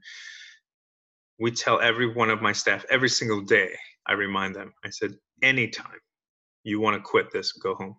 We 1.38 1.50
tell 1.50 1.80
every 1.80 2.12
one 2.12 2.30
of 2.30 2.42
my 2.42 2.52
staff 2.52 2.84
every 2.90 3.08
single 3.08 3.40
day. 3.40 3.70
I 4.06 4.12
remind 4.12 4.54
them. 4.54 4.72
I 4.84 4.90
said, 4.90 5.14
anytime 5.42 5.98
you 6.64 6.80
want 6.80 6.96
to 6.96 7.02
quit 7.02 7.32
this, 7.32 7.52
go 7.52 7.74
home. 7.74 7.96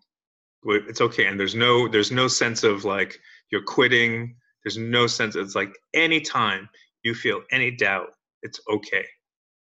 It's 0.65 1.01
okay, 1.01 1.25
and 1.25 1.39
there's 1.39 1.55
no 1.55 1.87
there's 1.87 2.11
no 2.11 2.27
sense 2.27 2.63
of 2.63 2.85
like 2.85 3.19
you're 3.51 3.63
quitting. 3.63 4.35
There's 4.63 4.77
no 4.77 5.07
sense. 5.07 5.35
It's 5.35 5.55
like 5.55 5.75
anytime 5.93 6.69
you 7.03 7.13
feel 7.13 7.41
any 7.51 7.71
doubt, 7.71 8.11
it's 8.43 8.61
okay. 8.69 9.05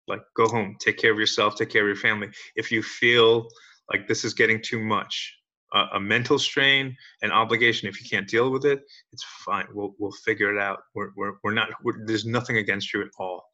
Like 0.06 0.20
go 0.36 0.46
home, 0.46 0.76
take 0.78 0.98
care 0.98 1.12
of 1.12 1.18
yourself, 1.18 1.56
take 1.56 1.70
care 1.70 1.82
of 1.82 1.88
your 1.88 1.96
family. 1.96 2.28
If 2.56 2.70
you 2.70 2.82
feel 2.82 3.48
like 3.90 4.06
this 4.06 4.24
is 4.24 4.34
getting 4.34 4.60
too 4.60 4.78
much, 4.78 5.34
a, 5.74 5.96
a 5.96 6.00
mental 6.00 6.38
strain, 6.38 6.96
an 7.22 7.30
obligation. 7.30 7.88
If 7.88 8.00
you 8.00 8.08
can't 8.08 8.28
deal 8.28 8.50
with 8.50 8.64
it, 8.64 8.82
it's 9.12 9.24
fine. 9.44 9.66
We'll 9.72 9.94
we'll 9.98 10.12
figure 10.12 10.54
it 10.54 10.60
out. 10.60 10.80
We're 10.94 11.10
we're 11.16 11.34
we're 11.42 11.52
not. 11.52 11.68
We're, 11.82 12.04
there's 12.06 12.24
nothing 12.24 12.58
against 12.58 12.94
you 12.94 13.02
at 13.02 13.08
all. 13.18 13.44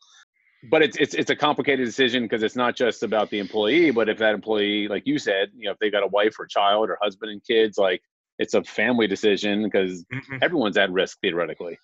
But 0.70 0.83
it's 0.83 0.96
it's 0.98 1.14
it's 1.14 1.30
a 1.30 1.37
complicated 1.37 1.87
decision 1.87 2.22
because 2.22 2.42
it's 2.42 2.56
not 2.56 2.76
just 2.76 3.02
about 3.02 3.30
the 3.30 3.38
employee, 3.38 3.90
but 3.90 4.09
if 4.09 4.18
that 4.18 4.35
employee, 4.35 4.88
like 4.88 5.06
you 5.06 5.18
said, 5.18 5.48
you 5.54 5.64
know, 5.64 5.72
if 5.72 5.78
they 5.78 5.90
got 5.90 6.02
a 6.02 6.09
wife 6.09 6.38
or 6.38 6.46
child 6.46 6.90
or 6.90 6.98
husband 7.00 7.33
and 7.33 7.42
kids, 7.44 7.78
like 7.78 8.02
it's 8.38 8.54
a 8.54 8.62
family 8.62 9.06
decision 9.06 9.62
because 9.62 10.04
mm-hmm. 10.12 10.37
everyone's 10.42 10.76
at 10.76 10.90
risk 10.92 11.18
theoretically. 11.22 11.78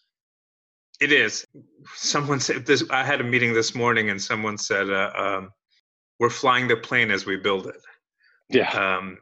It 1.00 1.12
is. 1.12 1.46
Someone 1.94 2.40
said 2.40 2.66
this. 2.66 2.84
I 2.90 3.04
had 3.04 3.20
a 3.20 3.24
meeting 3.24 3.52
this 3.52 3.74
morning, 3.74 4.10
and 4.10 4.20
someone 4.20 4.56
said, 4.56 4.90
uh, 4.90 5.10
um, 5.16 5.50
"We're 6.18 6.30
flying 6.30 6.68
the 6.68 6.76
plane 6.76 7.10
as 7.10 7.26
we 7.26 7.36
build 7.36 7.66
it." 7.66 7.80
Yeah. 8.48 8.70
Um, 8.70 9.18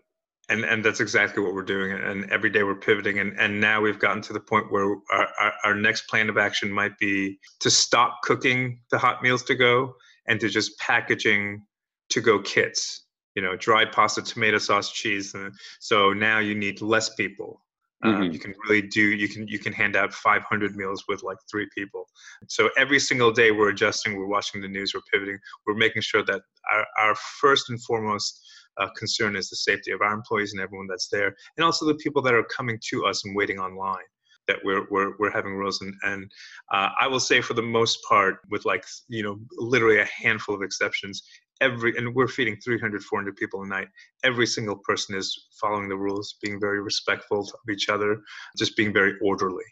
and 0.48 0.64
and 0.64 0.84
that's 0.84 1.00
exactly 1.00 1.42
what 1.42 1.54
we're 1.54 1.62
doing 1.62 1.92
and 1.92 2.30
every 2.30 2.50
day 2.50 2.62
we're 2.62 2.74
pivoting 2.74 3.18
and 3.18 3.38
and 3.38 3.60
now 3.60 3.80
we've 3.80 3.98
gotten 3.98 4.22
to 4.22 4.32
the 4.32 4.40
point 4.40 4.70
where 4.70 4.96
our, 5.10 5.28
our, 5.40 5.52
our, 5.64 5.74
next 5.74 6.02
plan 6.08 6.28
of 6.28 6.36
action 6.36 6.70
might 6.70 6.96
be 6.98 7.38
to 7.60 7.70
stop 7.70 8.18
cooking 8.22 8.78
the 8.90 8.98
hot 8.98 9.22
meals 9.22 9.42
to 9.42 9.54
go 9.54 9.94
and 10.28 10.40
to 10.40 10.48
just 10.48 10.78
packaging 10.78 11.64
to 12.10 12.20
go 12.20 12.38
kits 12.40 13.06
you 13.34 13.42
know 13.42 13.56
dried 13.56 13.90
pasta 13.92 14.22
tomato 14.22 14.58
sauce 14.58 14.92
cheese 14.92 15.34
and 15.34 15.52
so 15.80 16.12
now 16.12 16.38
you 16.38 16.54
need 16.54 16.80
less 16.80 17.14
people 17.14 17.60
um, 18.02 18.16
mm-hmm. 18.16 18.32
you 18.32 18.38
can 18.38 18.54
really 18.68 18.82
do 18.82 19.00
you 19.00 19.28
can 19.28 19.48
you 19.48 19.58
can 19.58 19.72
hand 19.72 19.96
out 19.96 20.12
500 20.12 20.76
meals 20.76 21.04
with 21.08 21.22
like 21.22 21.38
three 21.50 21.68
people 21.74 22.04
so 22.48 22.68
every 22.76 22.98
single 22.98 23.32
day 23.32 23.50
we're 23.50 23.70
adjusting 23.70 24.16
we're 24.16 24.26
watching 24.26 24.60
the 24.60 24.68
news 24.68 24.92
we're 24.94 25.00
pivoting 25.12 25.38
we're 25.66 25.74
making 25.74 26.02
sure 26.02 26.22
that 26.24 26.42
our, 26.72 26.86
our 27.00 27.14
first 27.40 27.70
and 27.70 27.82
foremost 27.82 28.40
uh, 28.80 28.88
concern 28.96 29.36
is 29.36 29.48
the 29.48 29.56
safety 29.56 29.90
of 29.92 30.00
our 30.00 30.12
employees 30.12 30.52
and 30.52 30.60
everyone 30.60 30.86
that's 30.88 31.08
there, 31.08 31.34
and 31.56 31.64
also 31.64 31.86
the 31.86 31.94
people 31.96 32.22
that 32.22 32.34
are 32.34 32.44
coming 32.44 32.78
to 32.90 33.06
us 33.06 33.24
and 33.24 33.36
waiting 33.36 33.58
online 33.58 34.04
that 34.46 34.58
we're 34.64 34.86
we're, 34.90 35.12
we're 35.18 35.30
having 35.30 35.54
rules 35.54 35.80
and 35.80 35.94
and 36.02 36.30
uh, 36.72 36.90
I 37.00 37.06
will 37.06 37.20
say 37.20 37.40
for 37.40 37.54
the 37.54 37.62
most 37.62 37.98
part 38.08 38.40
with 38.50 38.64
like 38.64 38.84
you 39.08 39.22
know 39.22 39.38
literally 39.56 40.00
a 40.00 40.08
handful 40.22 40.54
of 40.54 40.62
exceptions 40.62 41.22
every 41.60 41.96
and 41.96 42.14
we're 42.14 42.28
feeding 42.28 42.56
300 42.56 43.02
400 43.02 43.36
people 43.36 43.62
a 43.62 43.66
night. 43.66 43.88
Every 44.24 44.46
single 44.46 44.76
person 44.76 45.14
is 45.14 45.48
following 45.60 45.88
the 45.88 45.96
rules 45.96 46.36
being 46.42 46.60
very 46.60 46.80
respectful 46.80 47.40
of 47.40 47.70
each 47.70 47.88
other 47.88 48.20
just 48.58 48.76
being 48.76 48.92
very 48.92 49.14
orderly 49.22 49.64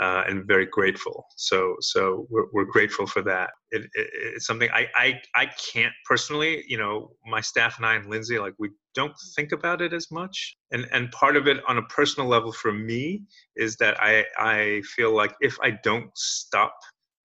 uh, 0.00 0.24
and 0.26 0.46
very 0.46 0.66
grateful. 0.66 1.26
So 1.36 1.76
so 1.80 2.26
we're, 2.30 2.46
we're 2.52 2.64
grateful 2.64 3.06
for 3.06 3.22
that. 3.22 3.50
It, 3.70 3.82
it, 3.94 4.10
it's 4.34 4.46
something 4.46 4.68
I, 4.72 4.88
I 4.96 5.20
i 5.36 5.46
can't 5.72 5.92
personally 6.04 6.64
you 6.66 6.76
know 6.76 7.12
my 7.24 7.40
staff 7.40 7.76
and 7.76 7.86
i 7.86 7.94
and 7.94 8.10
lindsay 8.10 8.38
like 8.38 8.54
we 8.58 8.70
don't 8.94 9.14
think 9.36 9.52
about 9.52 9.80
it 9.80 9.92
as 9.92 10.10
much. 10.10 10.56
And 10.72 10.86
and 10.92 11.10
part 11.12 11.36
of 11.36 11.46
it 11.46 11.58
on 11.68 11.78
a 11.78 11.82
personal 11.82 12.28
level 12.28 12.52
for 12.52 12.72
me 12.72 13.22
is 13.56 13.76
that 13.76 13.96
i 14.02 14.24
i 14.38 14.82
feel 14.96 15.14
like 15.14 15.34
if 15.40 15.56
i 15.62 15.70
don't 15.70 16.10
stop 16.16 16.74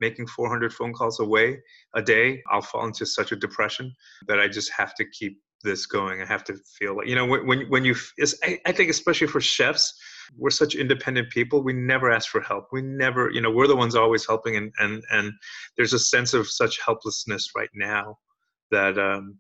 making 0.01 0.27
400 0.27 0.73
phone 0.73 0.93
calls 0.93 1.19
away 1.19 1.57
a 1.95 2.01
day, 2.01 2.41
I'll 2.51 2.61
fall 2.61 2.85
into 2.85 3.05
such 3.05 3.31
a 3.31 3.35
depression 3.35 3.93
that 4.27 4.39
I 4.39 4.47
just 4.47 4.71
have 4.71 4.93
to 4.95 5.05
keep 5.09 5.39
this 5.63 5.85
going. 5.85 6.21
I 6.21 6.25
have 6.25 6.43
to 6.45 6.57
feel 6.77 6.97
like, 6.97 7.07
you 7.07 7.15
know, 7.15 7.25
when, 7.25 7.69
when 7.69 7.85
you, 7.85 7.95
I 8.65 8.71
think 8.71 8.89
especially 8.89 9.27
for 9.27 9.41
chefs, 9.41 9.93
we're 10.37 10.49
such 10.49 10.75
independent 10.75 11.29
people. 11.29 11.63
We 11.63 11.73
never 11.73 12.11
ask 12.11 12.29
for 12.29 12.41
help. 12.41 12.67
We 12.71 12.81
never, 12.81 13.31
you 13.31 13.41
know, 13.41 13.51
we're 13.51 13.67
the 13.67 13.75
ones 13.75 13.95
always 13.95 14.25
helping. 14.25 14.57
And, 14.57 14.71
and, 14.79 15.03
and 15.11 15.33
there's 15.77 15.93
a 15.93 15.99
sense 15.99 16.33
of 16.33 16.49
such 16.49 16.79
helplessness 16.85 17.51
right 17.55 17.69
now 17.73 18.17
that, 18.71 18.97
um, 18.97 19.37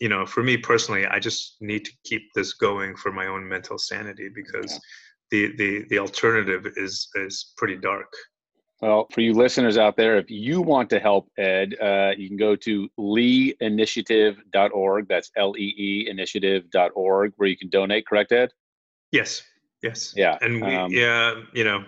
you 0.00 0.08
know, 0.08 0.24
for 0.24 0.42
me 0.42 0.56
personally, 0.56 1.06
I 1.06 1.18
just 1.18 1.56
need 1.60 1.84
to 1.84 1.92
keep 2.04 2.22
this 2.34 2.54
going 2.54 2.96
for 2.96 3.12
my 3.12 3.26
own 3.26 3.48
mental 3.48 3.78
sanity 3.78 4.28
because 4.34 4.78
the, 5.30 5.52
the, 5.58 5.84
the 5.90 5.98
alternative 5.98 6.66
is, 6.76 7.08
is 7.16 7.52
pretty 7.56 7.76
dark. 7.76 8.12
Well, 8.80 9.08
for 9.12 9.22
you 9.22 9.34
listeners 9.34 9.76
out 9.76 9.96
there, 9.96 10.18
if 10.18 10.30
you 10.30 10.62
want 10.62 10.88
to 10.90 11.00
help 11.00 11.28
Ed, 11.36 11.74
uh, 11.82 12.12
you 12.16 12.28
can 12.28 12.36
go 12.36 12.54
to 12.56 12.88
leeinitiative.org. 12.98 15.08
That's 15.08 15.30
L 15.36 15.56
E 15.56 15.74
E 15.76 16.06
initiative.org, 16.08 17.32
where 17.36 17.48
you 17.48 17.56
can 17.56 17.70
donate, 17.70 18.06
correct, 18.06 18.30
Ed? 18.30 18.52
Yes. 19.10 19.42
Yes. 19.82 20.12
Yeah. 20.16 20.38
And 20.40 20.64
we, 20.64 20.74
um, 20.74 20.92
yeah, 20.92 21.34
you 21.52 21.64
know, 21.64 21.84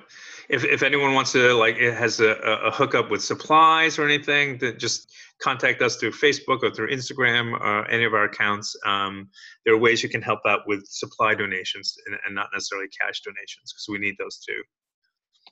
if, 0.48 0.64
if 0.64 0.82
anyone 0.82 1.14
wants 1.14 1.32
to, 1.32 1.54
like, 1.54 1.76
it 1.76 1.94
has 1.94 2.20
a, 2.20 2.30
a 2.30 2.70
hookup 2.70 3.10
with 3.10 3.22
supplies 3.22 3.98
or 3.98 4.04
anything, 4.04 4.58
that 4.58 4.78
just 4.78 5.12
contact 5.40 5.82
us 5.82 5.96
through 5.96 6.12
Facebook 6.12 6.62
or 6.62 6.70
through 6.70 6.90
Instagram 6.90 7.58
or 7.60 7.88
any 7.88 8.04
of 8.04 8.14
our 8.14 8.24
accounts. 8.24 8.76
Um, 8.84 9.28
there 9.64 9.74
are 9.74 9.78
ways 9.78 10.02
you 10.02 10.08
can 10.08 10.22
help 10.22 10.40
out 10.46 10.60
with 10.66 10.86
supply 10.86 11.34
donations 11.34 11.96
and, 12.06 12.16
and 12.26 12.34
not 12.34 12.48
necessarily 12.52 12.88
cash 12.88 13.22
donations 13.22 13.72
because 13.72 13.86
we 13.88 13.98
need 13.98 14.16
those 14.18 14.38
too. 14.38 14.62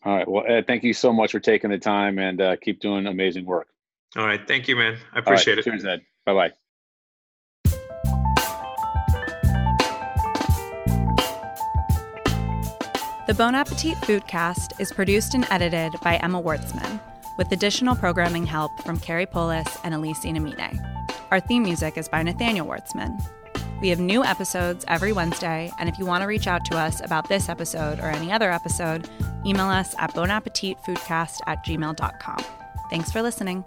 All 0.05 0.17
right. 0.17 0.29
Well, 0.29 0.45
Ed, 0.47 0.67
thank 0.67 0.85
you 0.85 0.95
so 0.95 1.13
much 1.13 1.33
for 1.33 1.41
taking 1.41 1.71
the 1.71 1.79
time 1.79 2.19
and 2.19 2.41
uh, 2.41 2.57
keep 2.57 2.81
doing 2.81 3.07
amazing 3.07 3.45
work. 3.45 3.69
All 4.17 4.27
right. 4.27 4.41
Thank 4.47 4.69
you, 4.69 4.77
man. 4.77 4.97
I 5.13 5.19
appreciate 5.19 5.55
right. 5.55 5.67
it. 5.67 5.71
Cheers, 5.71 5.85
Ed. 5.85 6.03
Bye 6.25 6.35
bye. 6.35 6.53
The 13.27 13.35
Bon 13.35 13.55
Appetit 13.55 13.99
Foodcast 13.99 14.81
is 14.81 14.91
produced 14.91 15.35
and 15.35 15.47
edited 15.51 15.93
by 16.01 16.17
Emma 16.17 16.41
Wartzman, 16.41 16.99
with 17.37 17.53
additional 17.53 17.95
programming 17.95 18.47
help 18.47 18.71
from 18.83 18.99
Carrie 18.99 19.27
Polis 19.27 19.77
and 19.85 19.93
Elise 19.93 20.21
Inamine. 20.21 20.83
Our 21.31 21.41
theme 21.41 21.63
music 21.63 21.99
is 21.99 22.09
by 22.09 22.23
Nathaniel 22.23 22.67
Wartzman. 22.67 23.23
We 23.81 23.91
have 23.91 24.01
new 24.01 24.25
episodes 24.25 24.85
every 24.89 25.13
Wednesday, 25.13 25.71
and 25.79 25.89
if 25.89 25.99
you 25.99 26.07
want 26.07 26.23
to 26.23 26.27
reach 26.27 26.47
out 26.47 26.65
to 26.67 26.77
us 26.77 27.01
about 27.05 27.29
this 27.29 27.49
episode 27.49 28.01
or 28.01 28.07
any 28.07 28.33
other 28.33 28.51
episode, 28.51 29.09
email 29.47 29.67
us 29.67 29.95
at 29.99 30.13
bonappetitfoodcast 30.15 31.41
at 31.47 31.65
gmail.com. 31.65 32.45
Thanks 32.91 33.13
for 33.13 33.23
listening. 33.23 33.65